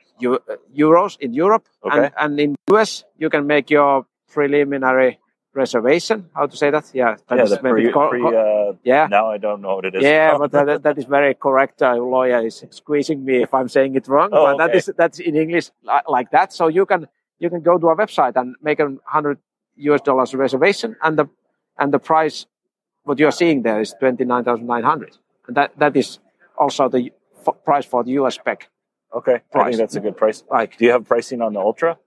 euros 0.75 1.19
in 1.21 1.35
Europe, 1.35 1.69
Okay. 1.85 1.99
and 1.99 2.13
and 2.17 2.41
in 2.41 2.57
US 2.71 3.05
you 3.19 3.29
can 3.29 3.47
make 3.47 3.69
your 3.69 4.07
preliminary 4.33 5.21
reservation. 5.53 6.31
How 6.35 6.47
to 6.47 6.57
say 6.57 6.71
that? 6.71 6.91
Yeah, 6.95 7.17
that 7.29 7.37
yeah, 7.37 7.45
is 7.45 7.63
maybe 7.63 7.83
pre, 7.85 7.93
co- 7.93 8.09
pre, 8.09 8.23
uh, 8.25 8.73
yeah. 8.83 9.07
Now 9.11 9.31
I 9.31 9.37
don't 9.37 9.61
know 9.61 9.77
what 9.77 9.85
it 9.85 9.95
is. 9.97 10.03
Yeah, 10.03 10.39
but 10.39 10.51
that, 10.53 10.83
that 10.87 10.97
is 10.97 11.05
very 11.05 11.35
correct. 11.35 11.83
Uh, 11.83 11.95
lawyer 11.97 12.41
is 12.47 12.65
squeezing 12.71 13.23
me 13.23 13.43
if 13.43 13.53
I'm 13.53 13.69
saying 13.69 13.95
it 13.97 14.09
wrong. 14.09 14.31
Oh, 14.33 14.57
but 14.57 14.71
okay. 14.71 14.79
is 14.79 14.91
that's 14.97 15.21
in 15.21 15.37
English 15.37 15.71
li- 15.83 16.09
like 16.09 16.31
that. 16.31 16.55
So 16.55 16.69
you 16.69 16.87
can 16.87 17.07
you 17.39 17.51
can 17.51 17.61
go 17.61 17.79
to 17.79 17.89
our 17.89 17.97
website 17.97 18.33
and 18.37 18.57
make 18.63 18.81
a 18.81 18.89
hundred 19.05 19.39
US 19.77 20.01
dollars 20.03 20.35
reservation, 20.35 20.97
and 21.03 21.19
the 21.19 21.27
and 21.79 21.93
the 21.93 21.99
price 21.99 22.47
what 23.05 23.19
you're 23.19 23.33
seeing 23.33 23.63
there 23.63 23.81
is 23.81 23.95
twenty 23.99 24.25
nine 24.25 24.45
thousand 24.45 24.67
nine 24.67 24.85
hundred. 24.85 25.17
And 25.47 25.57
that 25.57 25.79
that 25.79 25.97
is 25.97 26.19
also 26.57 26.89
the 26.89 27.13
f- 27.47 27.55
price 27.65 27.85
for 27.87 28.05
the 28.05 28.13
US 28.13 28.35
spec. 28.37 28.69
Okay, 29.13 29.41
I 29.55 29.65
think 29.65 29.77
that's 29.77 29.95
a 29.97 30.01
good 30.01 30.17
price. 30.17 30.43
Like 30.51 30.77
Do 30.77 30.85
you 30.85 30.93
have 30.93 31.05
pricing 31.07 31.41
on 31.43 31.53
the 31.53 31.61
Ultra? 31.61 31.99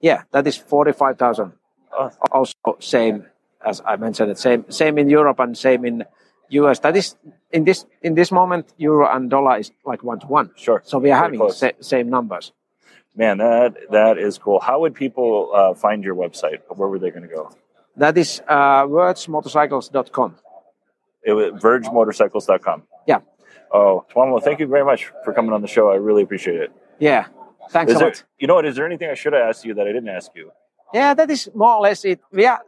yeah, 0.00 0.22
that 0.32 0.46
is 0.46 0.56
forty 0.56 0.92
five 0.92 1.18
thousand. 1.18 1.52
Oh. 1.92 2.10
Also 2.30 2.54
same 2.80 3.26
as 3.64 3.82
I 3.84 3.96
mentioned, 3.96 4.30
it 4.30 4.38
same 4.38 4.64
same 4.70 4.98
in 4.98 5.08
Europe 5.10 5.38
and 5.40 5.56
same 5.56 5.84
in 5.84 6.04
US. 6.50 6.78
That 6.80 6.96
is 6.96 7.16
in 7.50 7.64
this 7.64 7.84
in 8.02 8.14
this 8.14 8.30
moment, 8.30 8.72
euro 8.76 9.08
and 9.10 9.28
dollar 9.28 9.58
is 9.58 9.72
like 9.84 10.02
one 10.04 10.20
to 10.20 10.26
one. 10.26 10.50
Sure. 10.56 10.80
So 10.84 10.98
we 10.98 11.10
are 11.10 11.20
Very 11.28 11.38
having 11.38 11.52
sa- 11.52 11.76
same 11.80 12.08
numbers. 12.08 12.52
Man, 13.16 13.38
that 13.38 13.74
that 13.90 14.18
is 14.18 14.36
cool. 14.38 14.60
How 14.60 14.80
would 14.80 14.94
people 14.94 15.50
uh, 15.54 15.74
find 15.74 16.04
your 16.04 16.14
website? 16.14 16.58
Where 16.68 16.88
were 16.88 16.98
they 16.98 17.10
going 17.10 17.22
to 17.28 17.34
go? 17.34 17.50
That 17.96 18.18
is 18.18 18.42
uh, 18.46 18.82
wordsmotorcycles.com. 18.84 20.36
It 21.24 21.32
was 21.32 21.52
vergemotorcycles.com. 21.62 22.82
Yeah, 23.06 23.20
Oh, 23.72 24.04
Tuomo, 24.14 24.42
thank 24.42 24.60
you 24.60 24.66
very 24.66 24.84
much 24.84 25.10
for 25.24 25.32
coming 25.32 25.52
on 25.52 25.62
the 25.62 25.66
show. 25.68 25.90
I 25.90 25.94
really 25.96 26.22
appreciate 26.22 26.60
it. 26.60 26.72
yeah. 26.98 27.26
Thanks 27.70 27.90
Is 27.90 27.96
a 27.96 27.98
there, 27.98 28.08
lot. 28.10 28.24
you 28.38 28.46
know 28.46 28.54
what? 28.54 28.64
Is 28.64 28.76
there 28.76 28.86
anything 28.86 29.10
I 29.10 29.14
should 29.14 29.32
have 29.32 29.42
asked 29.42 29.64
you 29.64 29.74
that 29.74 29.88
I 29.88 29.92
didn't 29.92 30.08
ask 30.08 30.30
you? 30.36 30.52
Yeah, 30.94 31.14
that 31.14 31.28
is 31.30 31.50
more 31.52 31.74
or 31.74 31.80
less 31.82 32.04
it. 32.04 32.20
I- 32.32 32.58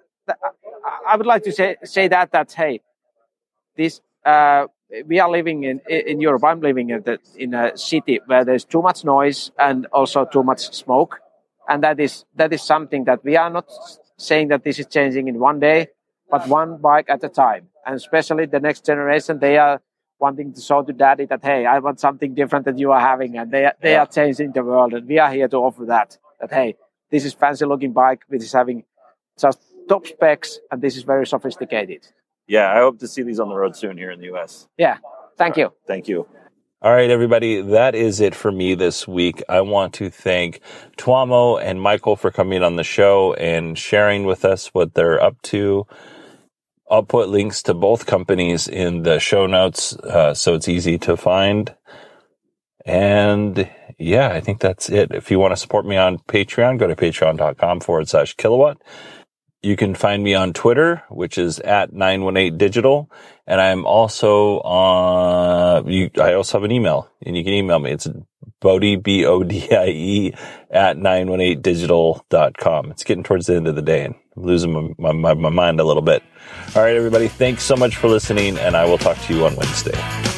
I 1.07 1.17
would 1.17 1.27
like 1.27 1.45
to 1.45 1.53
say 1.53 1.77
say 1.85 2.09
that 2.09 2.33
that 2.33 2.51
hey, 2.53 2.81
this 3.77 4.01
uh, 4.25 4.67
we 5.07 5.21
are 5.21 5.31
living 5.31 5.65
in 5.65 5.81
in 5.89 6.21
Europe. 6.21 6.45
I'm 6.45 6.61
living 6.61 6.91
in 6.91 7.03
the, 7.03 7.19
in 7.37 7.55
a 7.55 7.77
city 7.77 8.21
where 8.27 8.45
there's 8.45 8.65
too 8.65 8.83
much 8.83 9.05
noise 9.05 9.51
and 9.59 9.87
also 9.87 10.25
too 10.25 10.43
much 10.43 10.61
smoke, 10.75 11.21
and 11.69 11.83
that 11.83 12.01
is 12.01 12.25
that 12.37 12.53
is 12.53 12.63
something 12.63 13.05
that 13.05 13.25
we 13.25 13.37
are 13.37 13.51
not 13.51 13.67
saying 14.17 14.49
that 14.49 14.65
this 14.65 14.79
is 14.79 14.87
changing 14.87 15.29
in 15.29 15.39
one 15.39 15.61
day, 15.61 15.89
but 16.31 16.49
one 16.49 16.79
bike 16.79 17.07
at 17.09 17.23
a 17.25 17.29
time. 17.29 17.69
And 17.87 17.95
especially 17.97 18.47
the 18.47 18.61
next 18.61 18.85
generation, 18.85 19.39
they 19.39 19.57
are 19.59 19.81
wanting 20.19 20.53
to 20.53 20.61
show 20.61 20.83
to 20.83 20.93
daddy 20.93 21.27
that 21.27 21.45
hey, 21.45 21.67
I 21.67 21.79
want 21.79 22.01
something 22.01 22.35
different 22.35 22.65
that 22.65 22.79
you 22.79 22.91
are 22.93 23.01
having, 23.01 23.37
and 23.37 23.51
they 23.51 23.65
are- 23.67 23.77
they 23.83 23.93
Yeah. 23.93 24.03
are 24.03 24.07
changing 24.07 24.53
the 24.53 24.65
world, 24.65 24.95
and 24.95 25.07
we 25.07 25.19
are 25.19 25.31
here 25.31 25.49
to 25.49 25.59
offer 25.59 25.85
that. 25.87 26.19
That 26.41 26.53
hey, 26.53 26.77
this 27.11 27.25
is 27.25 27.35
fancy 27.35 27.65
looking 27.67 27.93
bike 27.93 28.23
which 28.29 28.43
is 28.43 28.53
having 28.53 28.85
just 29.39 29.61
top 29.89 30.07
specs, 30.07 30.59
and 30.71 30.81
this 30.83 30.97
is 30.97 31.03
very 31.05 31.27
sophisticated. 31.27 32.03
Yeah, 32.49 32.73
I 32.73 32.79
hope 32.79 32.99
to 33.01 33.09
see 33.09 33.23
these 33.23 33.39
on 33.39 33.49
the 33.49 33.55
road 33.55 33.77
soon 33.77 33.99
here 33.99 34.11
in 34.11 34.19
the 34.19 34.27
U.S. 34.27 34.67
Yeah, 34.79 34.99
thank 35.37 35.57
you. 35.57 35.73
Thank 35.87 36.09
you. 36.09 36.27
All 36.81 36.93
right, 36.93 37.11
everybody, 37.11 37.61
that 37.61 37.95
is 37.95 38.21
it 38.21 38.35
for 38.37 38.53
me 38.53 38.75
this 38.77 39.07
week. 39.07 39.43
I 39.49 39.61
want 39.63 39.95
to 39.95 40.11
thank 40.11 40.61
Tuomo 40.97 41.61
and 41.61 41.83
Michael 41.83 42.17
for 42.17 42.31
coming 42.31 42.63
on 42.63 42.77
the 42.77 42.85
show 42.85 43.35
and 43.35 43.77
sharing 43.77 44.25
with 44.25 44.45
us 44.45 44.69
what 44.69 44.95
they're 44.95 45.21
up 45.23 45.43
to. 45.43 45.87
I'll 46.91 47.03
put 47.03 47.29
links 47.29 47.63
to 47.65 47.75
both 47.75 48.07
companies 48.07 48.69
in 48.69 49.03
the 49.03 49.19
show 49.19 49.47
notes 49.47 49.97
uh, 49.97 50.35
so 50.35 50.55
it's 50.55 50.69
easy 50.69 50.99
to 50.99 51.17
find. 51.17 51.75
And 52.87 53.69
yeah, 53.99 54.29
I 54.31 54.41
think 54.41 54.61
that's 54.61 54.89
it. 54.89 55.11
If 55.13 55.31
you 55.31 55.39
want 55.39 55.53
to 55.53 55.57
support 55.57 55.85
me 55.85 55.97
on 55.97 56.19
Patreon, 56.19 56.79
go 56.79 56.87
to 56.87 56.97
patreon.com 56.97 57.81
forward 57.81 58.09
slash 58.09 58.35
kilowatt. 58.35 58.81
You 59.61 59.77
can 59.77 59.95
find 59.95 60.23
me 60.23 60.35
on 60.35 60.53
Twitter, 60.53 61.03
which 61.09 61.37
is 61.37 61.59
at 61.61 61.93
918digital. 61.93 63.09
And 63.47 63.61
I'm 63.61 63.85
also 63.87 64.61
on, 64.61 65.91
you, 65.91 66.11
I 66.21 66.35
also 66.35 66.59
have 66.59 66.65
an 66.65 66.71
email 66.71 67.11
and 67.23 67.37
you 67.37 67.43
can 67.43 67.53
email 67.53 67.79
me. 67.79 67.91
It's 67.91 68.07
Bodie, 68.61 68.97
B-O-D-I-E 68.97 70.33
at 70.71 70.97
918digital.com. 70.97 72.91
It's 72.93 73.05
getting 73.05 73.25
towards 73.25 73.47
the 73.47 73.57
end 73.57 73.67
of 73.67 73.75
the 73.75 73.83
day 73.83 74.05
and 74.05 74.15
I'm 74.37 74.45
losing 74.45 74.95
my, 74.99 75.13
my, 75.13 75.35
my 75.35 75.51
mind 75.51 75.81
a 75.81 75.85
little 75.85 76.03
bit. 76.03 76.23
All 76.77 76.83
right, 76.83 76.95
everybody. 76.95 77.27
Thanks 77.27 77.65
so 77.65 77.75
much 77.75 77.97
for 77.97 78.09
listening 78.09 78.59
and 78.59 78.77
I 78.77 78.85
will 78.85 78.99
talk 78.99 79.19
to 79.19 79.35
you 79.35 79.45
on 79.45 79.57
Wednesday. 79.57 80.38